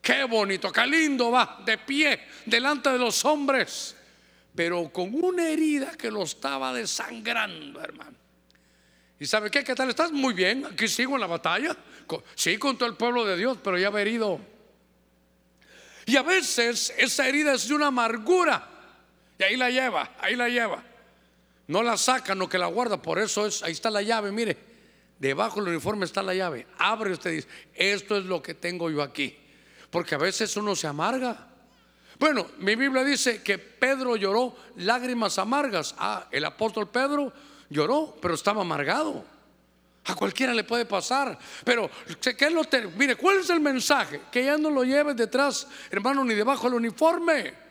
[0.01, 3.95] Qué bonito, qué lindo va, de pie, delante de los hombres,
[4.53, 8.17] pero con una herida que lo estaba desangrando, hermano.
[9.17, 9.63] ¿Y sabe qué?
[9.63, 10.11] ¿Qué tal estás?
[10.11, 11.75] Muy bien, aquí sigo en la batalla.
[12.35, 14.41] Sí, con todo el pueblo de Dios, pero ya he herido.
[16.05, 18.69] Y a veces esa herida es de una amargura.
[19.39, 20.83] Y ahí la lleva, ahí la lleva.
[21.67, 23.01] No la saca, no que la guarda.
[23.01, 24.57] Por eso es, ahí está la llave, mire.
[25.19, 26.67] Debajo del uniforme está la llave.
[26.77, 29.37] Abre usted y dice, esto es lo que tengo yo aquí.
[29.89, 31.47] Porque a veces uno se amarga.
[32.19, 35.95] Bueno, mi Biblia dice que Pedro lloró lágrimas amargas.
[35.97, 37.31] Ah, el apóstol Pedro
[37.69, 39.23] lloró, pero estaba amargado.
[40.05, 41.37] A cualquiera le puede pasar.
[41.63, 41.89] Pero,
[42.37, 42.63] ¿qué lo
[42.97, 44.21] mire, ¿cuál es el mensaje?
[44.31, 47.62] Que ya no lo lleves detrás, hermano, ni debajo del uniforme.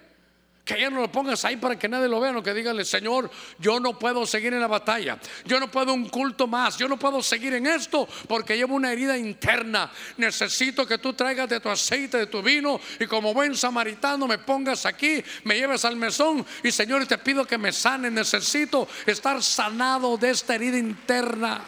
[0.64, 3.28] Que ya no lo pongas ahí para que nadie lo vea, no que dígale, Señor,
[3.58, 6.96] yo no puedo seguir en la batalla, yo no puedo un culto más, yo no
[6.96, 9.90] puedo seguir en esto porque llevo una herida interna.
[10.18, 14.38] Necesito que tú traigas de tu aceite, de tu vino y como buen samaritano me
[14.38, 18.08] pongas aquí, me lleves al mesón y Señor, te pido que me sane.
[18.08, 21.60] Necesito estar sanado de esta herida interna.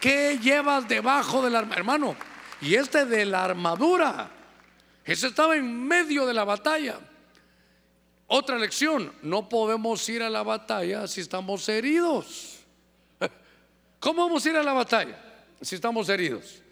[0.00, 1.76] ¿Qué llevas debajo del armadura?
[1.78, 2.16] Hermano,
[2.62, 4.30] y este de la armadura,
[5.04, 6.98] ese estaba en medio de la batalla.
[8.28, 12.58] Otra lección, no podemos ir a la batalla si estamos heridos.
[14.00, 15.18] ¿Cómo vamos a ir a la batalla
[15.60, 16.62] si estamos heridos?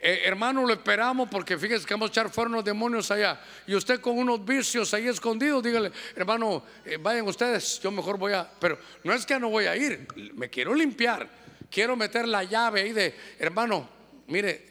[0.00, 3.40] Eh, hermano, lo esperamos porque fíjese que vamos a echar fuera unos demonios allá.
[3.66, 8.32] Y usted con unos vicios ahí escondidos, dígale, hermano, eh, vayan ustedes, yo mejor voy
[8.32, 8.48] a.
[8.58, 11.28] Pero no es que no voy a ir, me quiero limpiar.
[11.70, 13.88] Quiero meter la llave ahí de, hermano,
[14.28, 14.64] mire,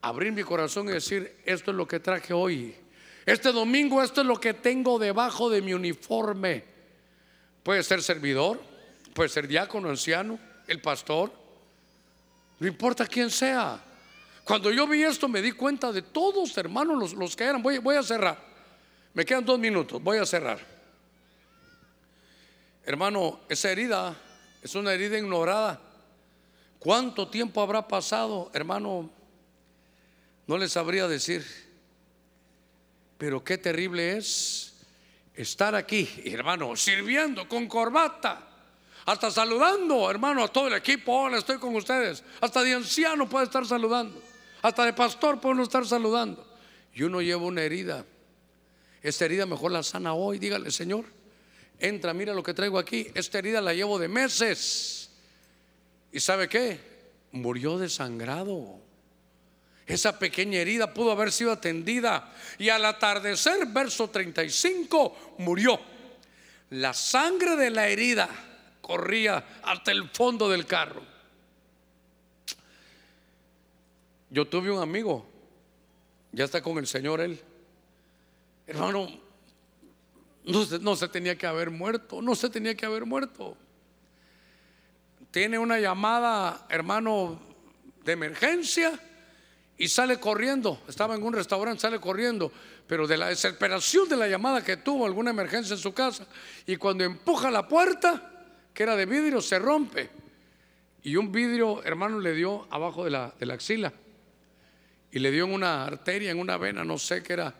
[0.00, 2.74] abrir mi corazón y decir, esto es lo que traje hoy.
[3.24, 6.64] Este domingo esto es lo que tengo debajo de mi uniforme.
[7.62, 8.60] Puede ser servidor,
[9.14, 11.32] puede ser diácono, anciano, el pastor,
[12.58, 13.82] no importa quién sea.
[14.44, 17.62] Cuando yo vi esto me di cuenta de todos, hermanos, los, los que eran.
[17.62, 18.38] Voy, voy a cerrar.
[19.14, 20.60] Me quedan dos minutos, voy a cerrar.
[22.84, 24.16] Hermano, esa herida
[24.62, 25.80] es una herida ignorada.
[26.78, 29.10] ¿Cuánto tiempo habrá pasado, hermano?
[30.46, 31.44] No les sabría decir.
[33.22, 34.72] Pero qué terrible es
[35.32, 38.48] estar aquí, hermano, sirviendo con corbata.
[39.06, 41.16] Hasta saludando, hermano, a todo el equipo.
[41.16, 42.24] Hola, estoy con ustedes.
[42.40, 44.20] Hasta de anciano puede estar saludando.
[44.60, 46.44] Hasta de pastor puede uno estar saludando.
[46.94, 48.04] Y uno lleva una herida.
[49.00, 50.40] Esta herida mejor la sana hoy.
[50.40, 51.04] Dígale, Señor,
[51.78, 53.06] entra, mira lo que traigo aquí.
[53.14, 55.10] Esta herida la llevo de meses.
[56.10, 56.80] ¿Y sabe qué?
[57.30, 58.80] Murió desangrado.
[59.92, 65.78] Esa pequeña herida pudo haber sido atendida y al atardecer, verso 35, murió.
[66.70, 68.28] La sangre de la herida
[68.80, 71.02] corría hasta el fondo del carro.
[74.30, 75.26] Yo tuve un amigo,
[76.32, 77.38] ya está con el Señor él.
[78.66, 79.08] Hermano,
[80.44, 83.56] no se, no se tenía que haber muerto, no se tenía que haber muerto.
[85.30, 87.40] Tiene una llamada, hermano,
[88.04, 88.98] de emergencia
[89.82, 90.80] y sale corriendo.
[90.86, 92.52] Estaba en un restaurante, sale corriendo,
[92.86, 96.24] pero de la desesperación de la llamada que tuvo, alguna emergencia en su casa,
[96.64, 98.30] y cuando empuja la puerta,
[98.72, 100.08] que era de vidrio, se rompe.
[101.02, 103.92] Y un vidrio, hermano, le dio abajo de la, de la axila.
[105.10, 107.52] Y le dio en una arteria, en una vena, no sé qué era.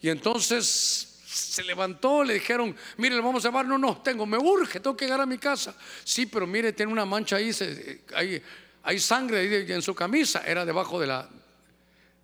[0.00, 4.38] Y entonces se levantó, le dijeron, mire, le vamos a llevar, no, no, tengo, me
[4.38, 5.76] urge, tengo que llegar a mi casa.
[6.02, 7.52] Sí, pero mire, tiene una mancha ahí,
[8.16, 8.42] hay,
[8.82, 11.28] hay sangre ahí en su camisa, era debajo de la,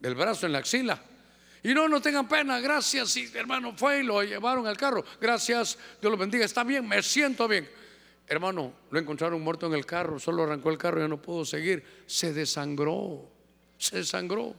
[0.07, 1.03] del brazo en la axila.
[1.65, 3.17] Y no, no tengan pena, gracias.
[3.17, 5.05] Y hermano fue y lo llevaron al carro.
[5.21, 6.45] Gracias, Dios lo bendiga.
[6.45, 7.69] Está bien, me siento bien.
[8.29, 11.85] Hermano, lo encontraron muerto en el carro, solo arrancó el carro ya no pudo seguir.
[12.07, 13.29] Se desangró,
[13.79, 14.55] se desangró.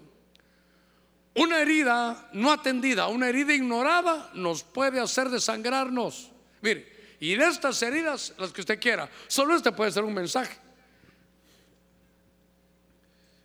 [1.36, 6.30] Una herida no atendida, una herida ignorada nos puede hacer desangrarnos.
[6.60, 10.58] Mire, y de estas heridas, las que usted quiera, solo este puede ser un mensaje.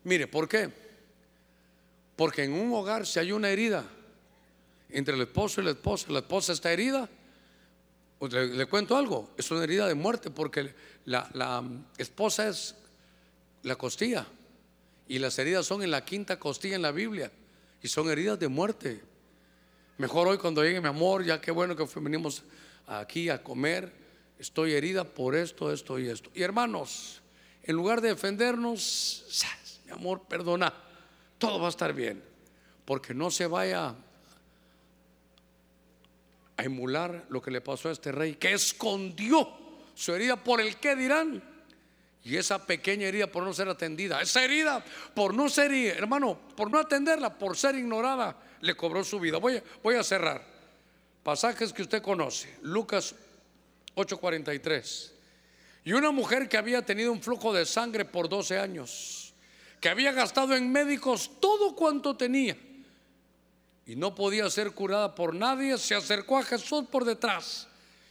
[0.02, 0.81] Mire, ¿por qué?
[2.16, 3.84] Porque en un hogar si hay una herida
[4.90, 7.08] entre el esposo y la esposa, la esposa está herida,
[8.18, 10.74] pues le, cuento algo, es una herida de muerte porque
[11.06, 11.64] la, la
[11.98, 12.76] esposa es
[13.62, 14.26] la costilla
[15.08, 17.32] y las heridas son en la quinta costilla en la Biblia
[17.82, 19.00] y son heridas de muerte.
[19.98, 22.42] Mejor hoy cuando llegue mi amor, ya qué bueno que venimos
[22.86, 23.92] aquí a comer,
[24.38, 26.30] estoy herida por esto, esto y esto.
[26.34, 27.20] Y hermanos,
[27.62, 29.24] en lugar de defendernos,
[29.86, 30.72] mi amor, perdona
[31.42, 32.22] todo va a estar bien.
[32.84, 33.96] Porque no se vaya
[36.56, 39.48] a emular lo que le pasó a este rey, que escondió
[39.92, 41.42] su herida por el que dirán.
[42.22, 44.84] Y esa pequeña herida por no ser atendida, esa herida
[45.16, 49.38] por no ser, hermano, por no atenderla, por ser ignorada, le cobró su vida.
[49.38, 50.46] Voy, a cerrar.
[51.24, 52.56] Pasajes que usted conoce.
[52.62, 53.16] Lucas
[53.96, 55.10] 8:43.
[55.86, 59.31] Y una mujer que había tenido un flujo de sangre por 12 años
[59.82, 62.56] que había gastado en médicos todo cuanto tenía
[63.84, 67.66] y no podía ser curada por nadie, se acercó a Jesús por detrás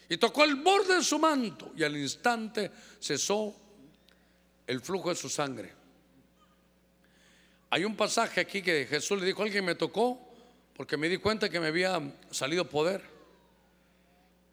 [0.09, 2.69] y tocó el borde de su manto y al instante
[2.99, 3.55] cesó
[4.67, 5.73] el flujo de su sangre.
[7.69, 10.19] Hay un pasaje aquí que Jesús le dijo, alguien me tocó
[10.75, 12.01] porque me di cuenta que me había
[12.31, 13.01] salido poder.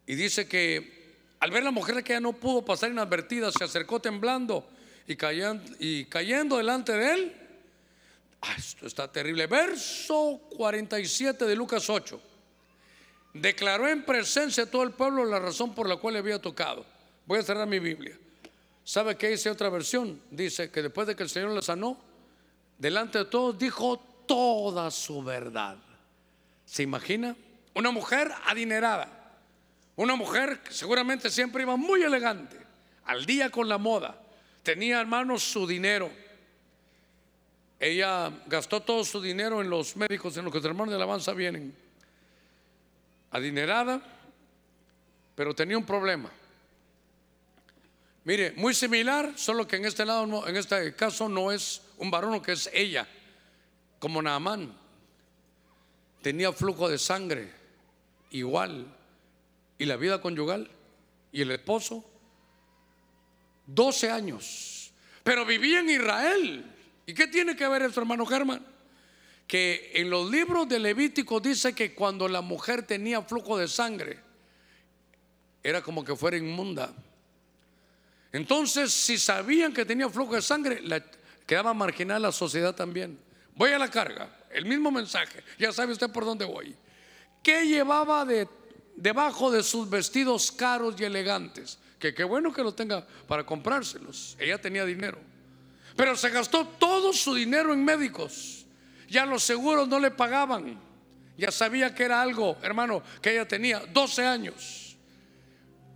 [0.07, 3.99] Y dice que al ver la mujer que ya no pudo pasar inadvertida, se acercó
[3.99, 4.69] temblando
[5.09, 7.37] y cayendo, y cayendo delante de él.
[8.43, 9.47] Ah, esto está terrible.
[9.47, 12.21] Verso 47 de Lucas 8.
[13.33, 16.85] Declaró en presencia de todo el pueblo la razón por la cual le había tocado.
[17.25, 18.17] Voy a cerrar mi Biblia.
[18.85, 20.21] ¿Sabe qué dice otra versión?
[20.31, 21.99] Dice que después de que el Señor le sanó,
[22.77, 25.79] delante de todos dijo toda su verdad.
[26.67, 27.35] ¿Se imagina?
[27.75, 29.09] Una mujer adinerada.
[29.97, 32.59] Una mujer que seguramente siempre iba muy elegante,
[33.07, 34.28] al día con la moda
[34.63, 36.11] tenía hermanos su dinero.
[37.81, 41.33] Ella gastó todo su dinero en los médicos, en los que los hermanos de alabanza
[41.33, 41.75] vienen.
[43.31, 44.03] Adinerada,
[45.35, 46.31] pero tenía un problema.
[48.25, 52.43] Mire, muy similar, solo que en este lado, en este caso no es un varón,
[52.43, 53.09] que es ella,
[53.99, 54.77] como Naamán.
[56.21, 57.51] Tenía flujo de sangre,
[58.31, 58.87] igual,
[59.79, 60.69] y la vida conyugal,
[61.33, 62.05] y el esposo
[63.69, 64.93] 12 años,
[65.23, 66.65] pero vivía en Israel.
[67.07, 68.65] ¿Y qué tiene que ver eso, hermano Germán?
[69.47, 74.19] Que en los libros de Levítico dice que cuando la mujer tenía flujo de sangre,
[75.63, 76.93] era como que fuera inmunda.
[78.33, 80.83] Entonces, si sabían que tenía flujo de sangre,
[81.47, 83.19] quedaba marginal la sociedad también.
[83.55, 86.75] Voy a la carga, el mismo mensaje, ya sabe usted por dónde voy.
[87.43, 88.49] ¿Qué llevaba de,
[88.97, 91.79] debajo de sus vestidos caros y elegantes?
[91.99, 94.37] Que qué bueno que lo tenga para comprárselos.
[94.39, 95.19] Ella tenía dinero.
[95.97, 98.67] Pero se gastó todo su dinero en médicos.
[99.09, 100.79] Ya los seguros no le pagaban.
[101.37, 104.97] Ya sabía que era algo, hermano, que ella tenía 12 años.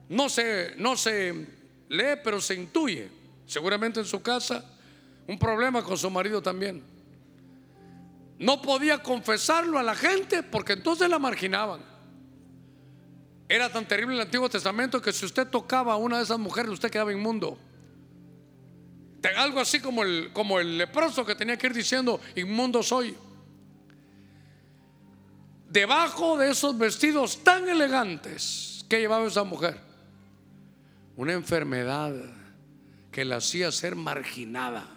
[0.09, 1.47] No se, no se
[1.89, 3.09] lee, pero se intuye.
[3.47, 4.65] Seguramente en su casa
[5.27, 6.83] un problema con su marido también.
[8.39, 11.92] No podía confesarlo a la gente porque entonces la marginaban.
[13.53, 16.71] Era tan terrible el Antiguo Testamento que si usted tocaba a una de esas mujeres,
[16.71, 17.59] usted quedaba inmundo.
[19.37, 23.15] algo así como el, como el leproso que tenía que ir diciendo, inmundo soy.
[25.69, 29.79] Debajo de esos vestidos tan elegantes que llevaba esa mujer,
[31.17, 32.15] una enfermedad
[33.11, 34.89] que la hacía ser marginada.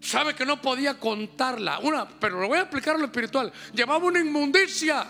[0.00, 3.52] Sabe que no podía contarla, una, pero lo voy a explicar a lo espiritual.
[3.74, 5.04] Llevaba una inmundicia.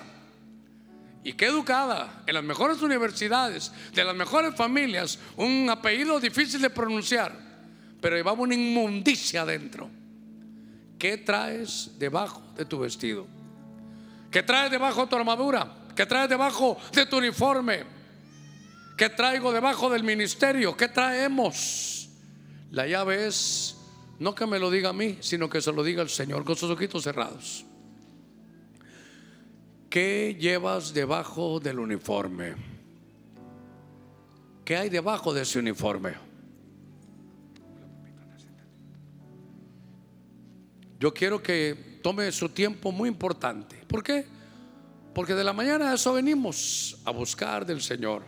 [1.26, 6.70] Y qué educada, en las mejores universidades, de las mejores familias, un apellido difícil de
[6.70, 7.46] pronunciar
[8.00, 9.90] pero llevaba una inmundicia adentro.
[10.96, 13.26] ¿Qué traes debajo de tu vestido?
[14.30, 15.74] ¿Qué traes debajo de tu armadura?
[15.96, 17.82] ¿Qué traes debajo de tu uniforme?
[18.96, 20.76] ¿Qué traigo debajo del ministerio?
[20.76, 22.08] ¿Qué traemos?
[22.70, 23.76] La llave es
[24.20, 26.54] no que me lo diga a mí, sino que se lo diga el Señor con
[26.54, 27.65] sus ojitos cerrados.
[29.88, 32.54] ¿Qué llevas debajo del uniforme?
[34.64, 36.14] ¿Qué hay debajo de ese uniforme?
[40.98, 43.76] Yo quiero que tome su tiempo muy importante.
[43.86, 44.26] ¿Por qué?
[45.14, 48.24] Porque de la mañana a eso venimos a buscar del Señor.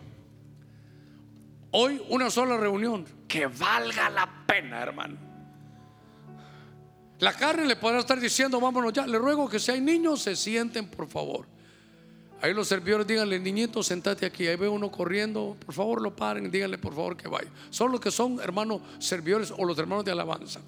[1.71, 5.28] Hoy una sola reunión que valga la pena, hermano.
[7.19, 9.05] La carne le podrá estar diciendo, vámonos ya.
[9.05, 11.45] Le ruego que si hay niños, se sienten, por favor.
[12.41, 14.47] Ahí los servidores díganle, niñito, sentate aquí.
[14.47, 17.49] Ahí ve uno corriendo, por favor lo paren, díganle por favor que vaya.
[17.69, 20.61] Son los que son hermanos servidores o los hermanos de alabanza.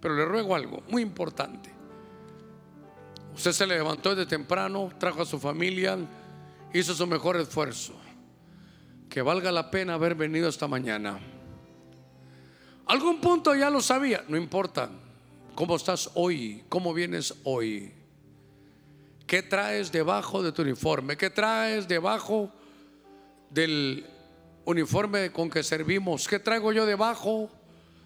[0.00, 1.70] Pero le ruego algo muy importante.
[3.34, 5.98] Usted se levantó desde temprano, trajo a su familia,
[6.72, 7.92] hizo su mejor esfuerzo.
[9.10, 11.18] Que valga la pena haber venido esta mañana.
[12.86, 14.90] Algún punto ya lo sabía, no importa.
[15.60, 16.64] ¿Cómo estás hoy?
[16.70, 17.92] ¿Cómo vienes hoy?
[19.26, 21.18] ¿Qué traes debajo de tu uniforme?
[21.18, 22.50] ¿Qué traes debajo
[23.50, 24.06] del
[24.64, 26.26] uniforme con que servimos?
[26.26, 27.50] ¿Qué traigo yo debajo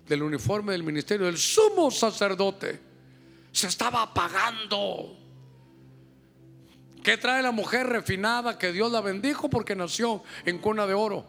[0.08, 2.80] del uniforme del ministerio del sumo sacerdote
[3.52, 5.16] se estaba apagando.
[7.04, 11.24] ¿Qué trae la mujer refinada que Dios la bendijo porque nació en cuna de oro?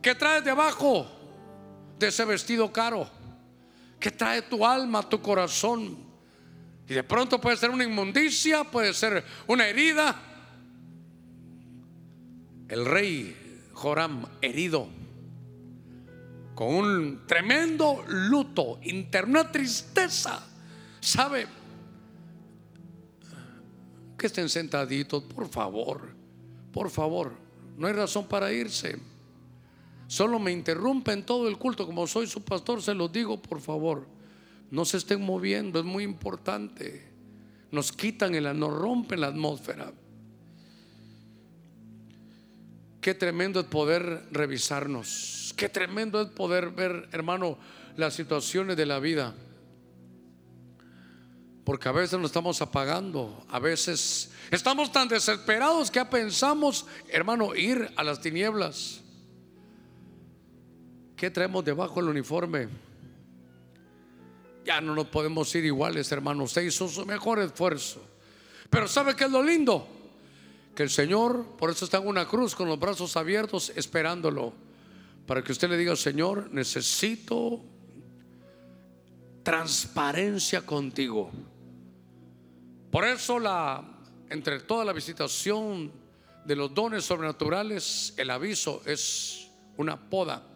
[0.00, 1.06] ¿Qué trae debajo
[1.98, 3.17] de ese vestido caro?
[3.98, 5.96] ¿Qué trae tu alma, tu corazón?
[6.88, 10.22] Y de pronto puede ser una inmundicia, puede ser una herida.
[12.68, 13.36] El rey
[13.72, 14.88] Joram herido
[16.54, 20.44] con un tremendo luto, interna tristeza.
[21.00, 21.46] ¿Sabe?
[24.18, 26.08] Que estén sentaditos, por favor,
[26.72, 27.32] por favor.
[27.76, 28.98] No hay razón para irse.
[30.08, 31.84] Solo me interrumpen todo el culto.
[31.84, 34.06] Como soy su pastor, se los digo, por favor.
[34.70, 37.06] No se estén moviendo, es muy importante.
[37.70, 39.92] Nos quitan, el, nos rompen la atmósfera.
[43.02, 45.52] Qué tremendo es poder revisarnos.
[45.56, 47.58] Qué tremendo es poder ver, hermano,
[47.96, 49.34] las situaciones de la vida.
[51.64, 57.54] Porque a veces nos estamos apagando, a veces estamos tan desesperados que ya pensamos, hermano,
[57.54, 59.02] ir a las tinieblas.
[61.18, 62.68] ¿Qué traemos debajo del uniforme?
[64.64, 66.44] Ya no nos podemos ir iguales, hermano.
[66.44, 68.00] Usted hizo su mejor esfuerzo.
[68.70, 69.98] Pero ¿sabe qué es lo lindo?
[70.78, 74.52] que el Señor, por eso está en una cruz con los brazos abiertos esperándolo,
[75.26, 77.64] para que usted le diga, Señor, necesito
[79.42, 81.32] transparencia contigo.
[82.92, 83.84] Por eso la
[84.30, 85.90] entre toda la visitación
[86.44, 90.46] de los dones sobrenaturales, el aviso es una poda.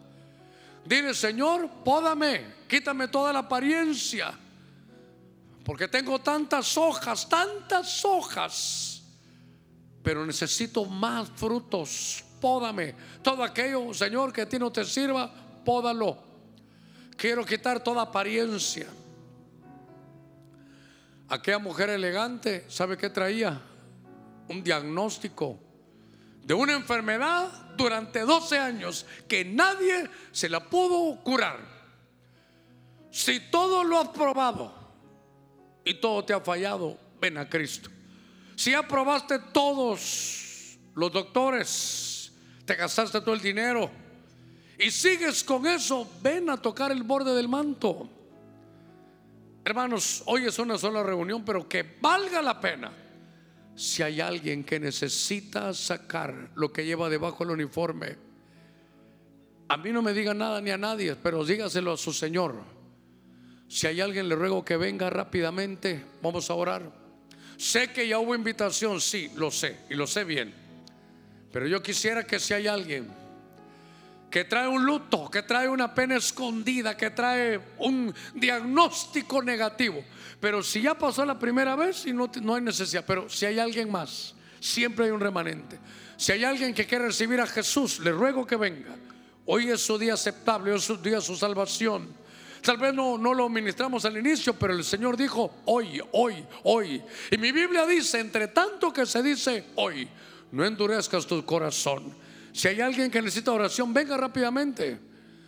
[0.85, 4.33] Dile, Señor, pódame, quítame toda la apariencia,
[5.63, 8.93] porque tengo tantas hojas, tantas hojas
[10.03, 12.23] pero necesito más frutos.
[12.41, 12.93] Pódame.
[13.23, 15.33] Todo aquello, Señor, que a ti no te sirva,
[15.63, 16.17] pódalo.
[17.15, 18.87] Quiero quitar toda apariencia.
[21.29, 23.61] Aquella mujer elegante, ¿sabe qué traía?
[24.49, 25.57] Un diagnóstico
[26.43, 31.59] de una enfermedad durante 12 años que nadie se la pudo curar.
[33.11, 34.73] Si todo lo has probado
[35.85, 37.89] y todo te ha fallado, ven a Cristo.
[38.55, 42.33] Si aprobaste todos los doctores,
[42.65, 43.89] te gastaste todo el dinero
[44.77, 48.09] y sigues con eso, ven a tocar el borde del manto.
[49.65, 52.91] Hermanos, hoy es una sola reunión, pero que valga la pena.
[53.75, 58.15] Si hay alguien que necesita sacar lo que lleva debajo del uniforme,
[59.67, 62.55] a mí no me diga nada ni a nadie, pero dígaselo a su Señor.
[63.67, 66.03] Si hay alguien, le ruego que venga rápidamente.
[66.21, 66.91] Vamos a orar.
[67.57, 70.53] Sé que ya hubo invitación, sí, lo sé, y lo sé bien.
[71.51, 73.22] Pero yo quisiera que si hay alguien
[74.33, 80.03] que trae un luto, que trae una pena escondida, que trae un diagnóstico negativo.
[80.39, 83.59] Pero si ya pasó la primera vez y no, no hay necesidad, pero si hay
[83.59, 85.77] alguien más, siempre hay un remanente.
[86.17, 88.95] Si hay alguien que quiere recibir a Jesús, le ruego que venga.
[89.45, 92.07] Hoy es su día aceptable, hoy es su día su salvación.
[92.63, 97.03] Tal vez no, no lo ministramos al inicio, pero el Señor dijo hoy, hoy, hoy.
[97.29, 100.07] Y mi Biblia dice, entre tanto que se dice hoy,
[100.51, 102.22] no endurezcas tu corazón.
[102.53, 104.99] Si hay alguien que necesita oración, venga rápidamente.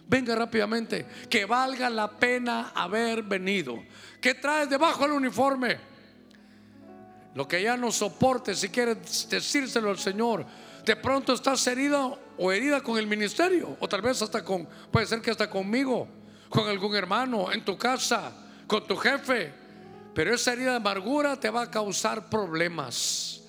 [0.07, 1.05] Venga rápidamente.
[1.29, 3.81] Que valga la pena haber venido.
[4.19, 5.77] ¿Qué traes debajo del uniforme?
[7.35, 10.45] Lo que ya no soporte, si quieres decírselo al Señor.
[10.83, 15.05] De pronto estás herida o herida con el ministerio, o tal vez hasta con, puede
[15.05, 16.07] ser que hasta conmigo,
[16.49, 18.31] con algún hermano, en tu casa,
[18.67, 19.51] con tu jefe.
[20.13, 23.41] Pero esa herida de amargura te va a causar problemas.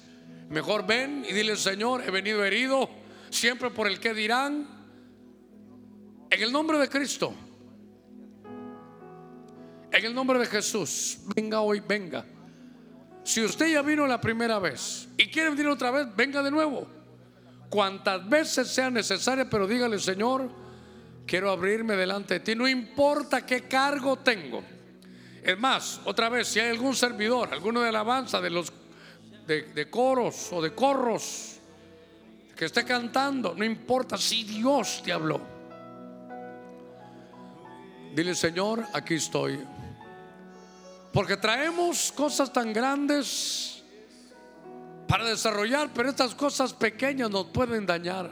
[0.49, 2.89] Mejor ven y dile, Señor, he venido herido,
[3.37, 4.67] siempre por el que dirán,
[6.31, 7.35] en el nombre de Cristo.
[9.93, 12.25] En el nombre de Jesús, venga hoy, venga.
[13.23, 16.87] Si usted ya vino la primera vez y quiere venir otra vez, venga de nuevo.
[17.69, 20.49] Cuantas veces sea necesaria, pero dígale, Señor,
[21.27, 22.55] quiero abrirme delante de ti.
[22.55, 24.63] No importa qué cargo tengo.
[25.43, 28.73] Es más, otra vez, si hay algún servidor, alguno de alabanza, de los
[29.47, 31.56] de, de coros o de corros,
[32.57, 35.41] que esté cantando, no importa si Dios te habló.
[38.15, 39.61] Dile, Señor, aquí estoy.
[41.13, 43.85] Porque traemos cosas tan grandes
[45.07, 48.31] para desarrollar, pero estas cosas pequeñas nos pueden dañar.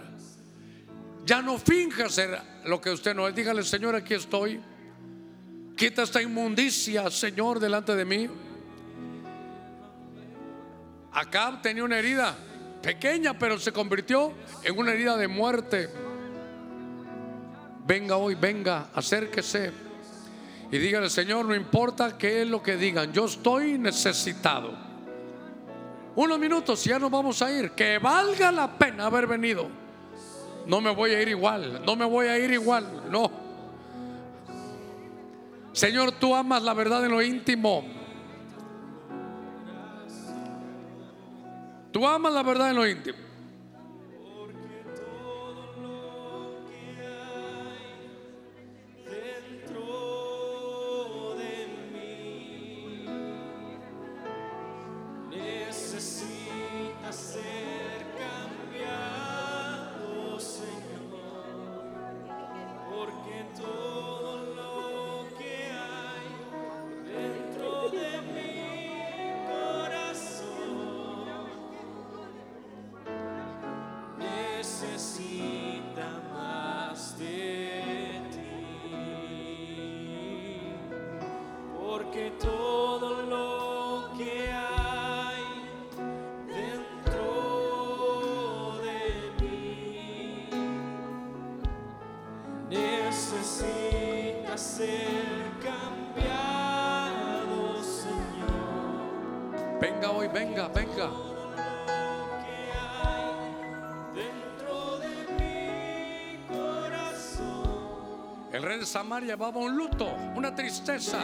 [1.26, 3.34] Ya no finja ser lo que usted no es.
[3.34, 4.58] Dígale, Señor, aquí estoy.
[5.76, 8.28] Quita esta inmundicia, Señor, delante de mí.
[11.12, 12.36] Acá tenía una herida
[12.84, 14.32] pequeña, pero se convirtió
[14.62, 15.88] en una herida de muerte.
[17.86, 19.72] Venga hoy, venga, acérquese
[20.70, 24.72] y dígale, Señor, no importa qué es lo que digan, yo estoy necesitado.
[26.16, 27.70] Unos minutos y ya nos vamos a ir.
[27.72, 29.68] Que valga la pena haber venido.
[30.66, 33.30] No me voy a ir igual, no me voy a ir igual, no.
[35.72, 37.84] Señor, tú amas la verdad en lo íntimo.
[41.94, 43.16] Tú amas la verdad en lo íntimo.
[108.86, 111.20] Samaria llevaba un luto, una tristeza.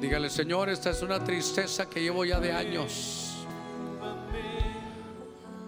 [0.00, 3.46] Dígale, Señor, esta es una tristeza que llevo ya de años.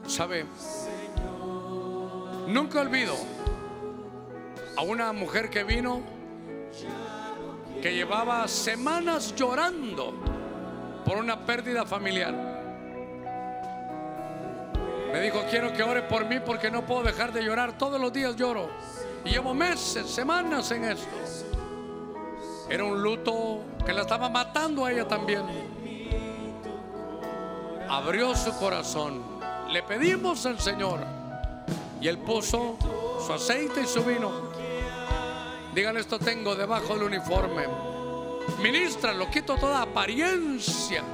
[0.07, 0.47] ¿Sabe?
[2.49, 3.15] Nunca olvido
[4.77, 6.03] a una mujer que vino
[7.83, 10.15] que llevaba semanas llorando
[11.05, 12.52] por una pérdida familiar.
[15.23, 17.79] Dijo, quiero que ore por mí porque no puedo dejar de llorar.
[17.79, 18.69] Todos los días lloro.
[19.25, 21.07] Y llevo meses, semanas en esto.
[22.69, 25.43] Era un luto que la estaba matando a ella también.
[27.89, 29.23] Abrió su corazón.
[29.71, 31.01] Le pedimos al Señor.
[32.01, 32.77] Y él puso
[33.25, 34.51] su aceite y su vino.
[35.73, 37.67] Dígale esto tengo debajo del uniforme.
[38.61, 41.05] Ministra, lo quito toda apariencia.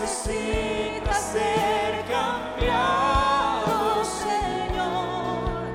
[0.00, 5.72] necesita ser cambiado, Señor,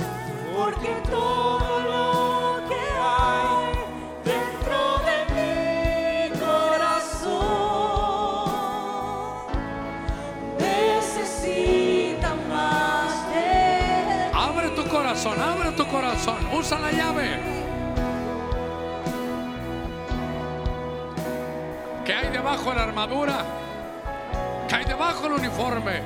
[0.55, 3.73] porque todo lo que hay
[4.23, 7.35] dentro de mi corazón
[10.57, 14.31] necesita más de.
[14.33, 17.39] Abre tu corazón, abre tu corazón, usa la llave.
[22.03, 23.54] ¿Qué hay debajo de la armadura?
[25.13, 26.01] Del uniforme?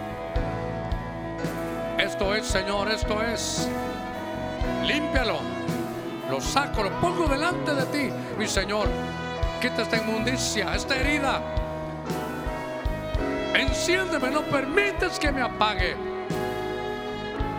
[1.98, 3.68] Esto es, Señor, esto es.
[4.86, 5.40] Límpialo.
[6.30, 8.88] Lo saco, lo pongo delante de ti, mi Señor.
[9.62, 11.42] Quita esta inmundicia, esta herida.
[13.56, 15.96] Enciéndeme, no permites que me apague.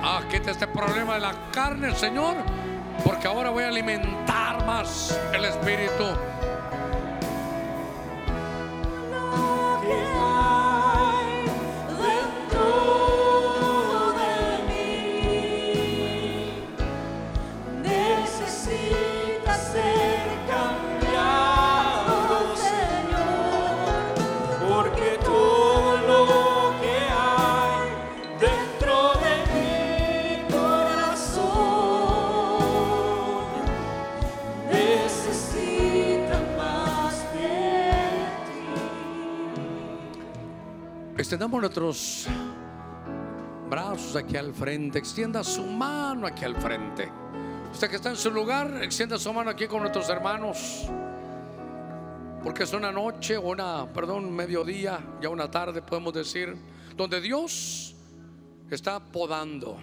[0.03, 2.37] Ah, quita este problema de la carne, Señor,
[3.05, 6.05] porque ahora voy a alimentar más el Espíritu.
[41.71, 42.27] Nuestros
[43.71, 44.99] brazos aquí al frente.
[44.99, 47.09] Extienda su mano aquí al frente.
[47.71, 50.89] Usted que está en su lugar, extienda su mano aquí con nuestros hermanos.
[52.43, 56.57] Porque es una noche o una, perdón, mediodía, ya una tarde podemos decir,
[56.97, 57.95] donde Dios
[58.69, 59.79] está podando.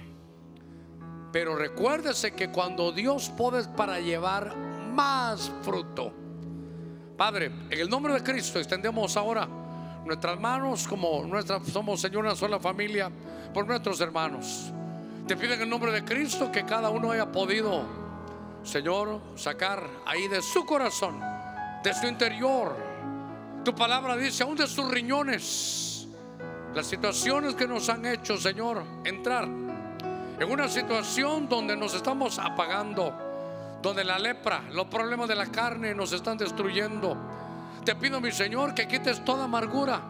[1.31, 6.11] Pero recuérdese que cuando Dios poda es para llevar más fruto.
[7.15, 9.47] Padre, en el nombre de Cristo extendemos ahora
[10.07, 13.11] nuestras manos como nuestra somos Señor una sola familia
[13.53, 14.71] por nuestros hermanos.
[15.27, 17.83] Te pido en el nombre de Cristo que cada uno haya podido,
[18.63, 21.19] Señor, sacar ahí de su corazón,
[21.83, 22.75] de su interior.
[23.65, 26.07] Tu palabra dice, aún de sus riñones,
[26.73, 29.43] las situaciones que nos han hecho, Señor, entrar
[30.39, 33.13] en una situación donde nos estamos apagando,
[33.81, 37.17] donde la lepra, los problemas de la carne nos están destruyendo.
[37.87, 40.01] Te pido, mi Señor, que quites toda amargura,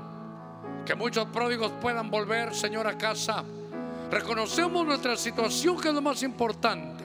[0.83, 3.43] que muchos pródigos puedan volver, Señor, a casa.
[4.09, 7.03] Reconocemos nuestra situación, que es lo más importante.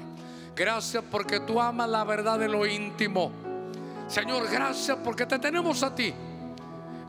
[0.57, 3.31] Gracias porque tú amas la verdad de lo íntimo.
[4.09, 6.15] Señor, gracias porque te tenemos a ti.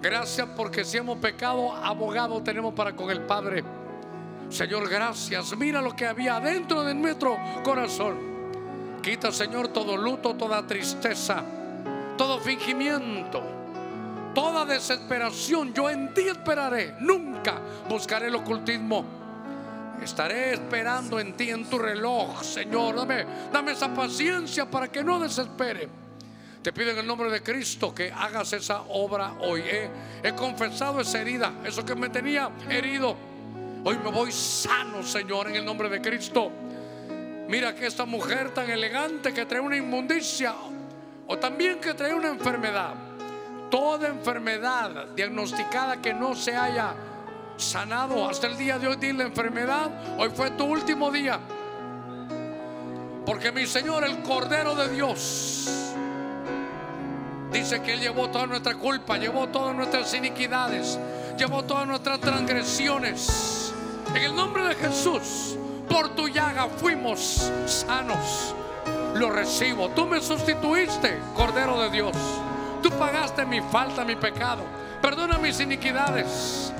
[0.02, 3.64] Gracias porque si hemos pecado, abogado tenemos para con el Padre.
[4.50, 5.56] Señor, gracias.
[5.56, 8.18] Mira lo que había dentro de nuestro corazón.
[9.02, 11.46] Quita, Señor, todo luto, toda tristeza,
[12.24, 13.44] todo fingimiento,
[14.34, 15.74] toda desesperación.
[15.74, 16.96] Yo en ti esperaré.
[17.02, 17.60] Nunca
[17.90, 19.04] buscaré el ocultismo.
[20.02, 22.96] Estaré esperando en ti, en tu reloj, Señor.
[22.96, 25.90] Dame, dame esa paciencia para que no desespere.
[26.62, 29.60] Te pido en el nombre de Cristo que hagas esa obra hoy.
[29.60, 29.90] He,
[30.24, 33.18] he confesado esa herida, eso que me tenía herido.
[33.84, 36.50] Hoy me voy sano, Señor, en el nombre de Cristo.
[37.50, 40.54] Mira que esta mujer tan elegante que trae una inmundicia
[41.28, 42.94] o también que trae una enfermedad.
[43.70, 46.94] Toda enfermedad diagnosticada que no se haya
[47.58, 51.40] sanado hasta el día de hoy, dile enfermedad, hoy fue tu último día.
[53.26, 55.94] Porque mi Señor, el Cordero de Dios,
[57.52, 61.00] dice que Él llevó toda nuestra culpa, llevó todas nuestras iniquidades,
[61.38, 63.74] llevó todas nuestras transgresiones.
[64.14, 65.58] En el nombre de Jesús,
[65.90, 68.54] por tu llaga fuimos sanos.
[69.16, 69.90] Lo recibo.
[69.90, 72.16] Tú me sustituiste, Cordero de Dios.
[72.82, 74.64] Tú pagaste mi falta, mi pecado.
[75.02, 76.74] Perdona mis iniquidades.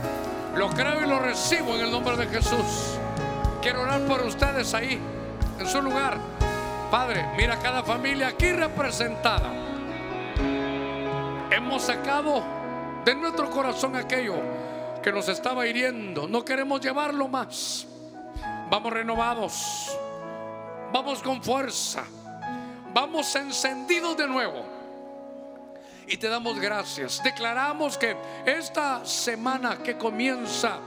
[0.56, 2.98] Lo creo y lo recibo en el nombre de Jesús.
[3.62, 5.00] Quiero orar por ustedes ahí,
[5.60, 6.18] en su lugar.
[6.92, 9.52] Padre, mira cada familia aquí representada.
[11.50, 12.44] Hemos sacado
[13.06, 14.36] de nuestro corazón aquello
[15.02, 16.28] que nos estaba hiriendo.
[16.28, 17.88] No queremos llevarlo más.
[18.70, 19.98] Vamos renovados.
[20.92, 22.04] Vamos con fuerza.
[22.94, 24.64] Vamos encendidos de nuevo.
[26.08, 27.22] Y te damos gracias.
[27.24, 28.16] Declaramos que
[28.46, 30.78] esta semana que comienza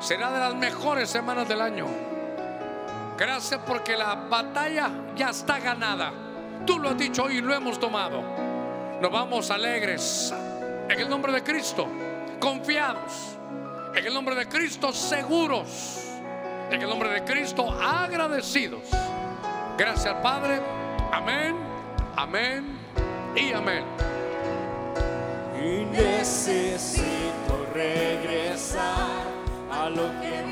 [0.00, 1.86] será de las mejores semanas del año.
[3.16, 6.12] Gracias porque la batalla ya está ganada.
[6.66, 8.22] Tú lo has dicho hoy y lo hemos tomado.
[9.00, 10.32] Nos vamos alegres
[10.88, 11.86] en el nombre de Cristo,
[12.40, 13.36] confiados.
[13.94, 16.04] En el nombre de Cristo, seguros.
[16.70, 18.82] En el nombre de Cristo, agradecidos.
[19.76, 20.87] Gracias Padre.
[21.12, 21.56] Amén,
[22.16, 22.64] amén
[23.34, 23.84] y amén.
[25.60, 29.26] Y necesito regresar
[29.70, 30.47] a lo que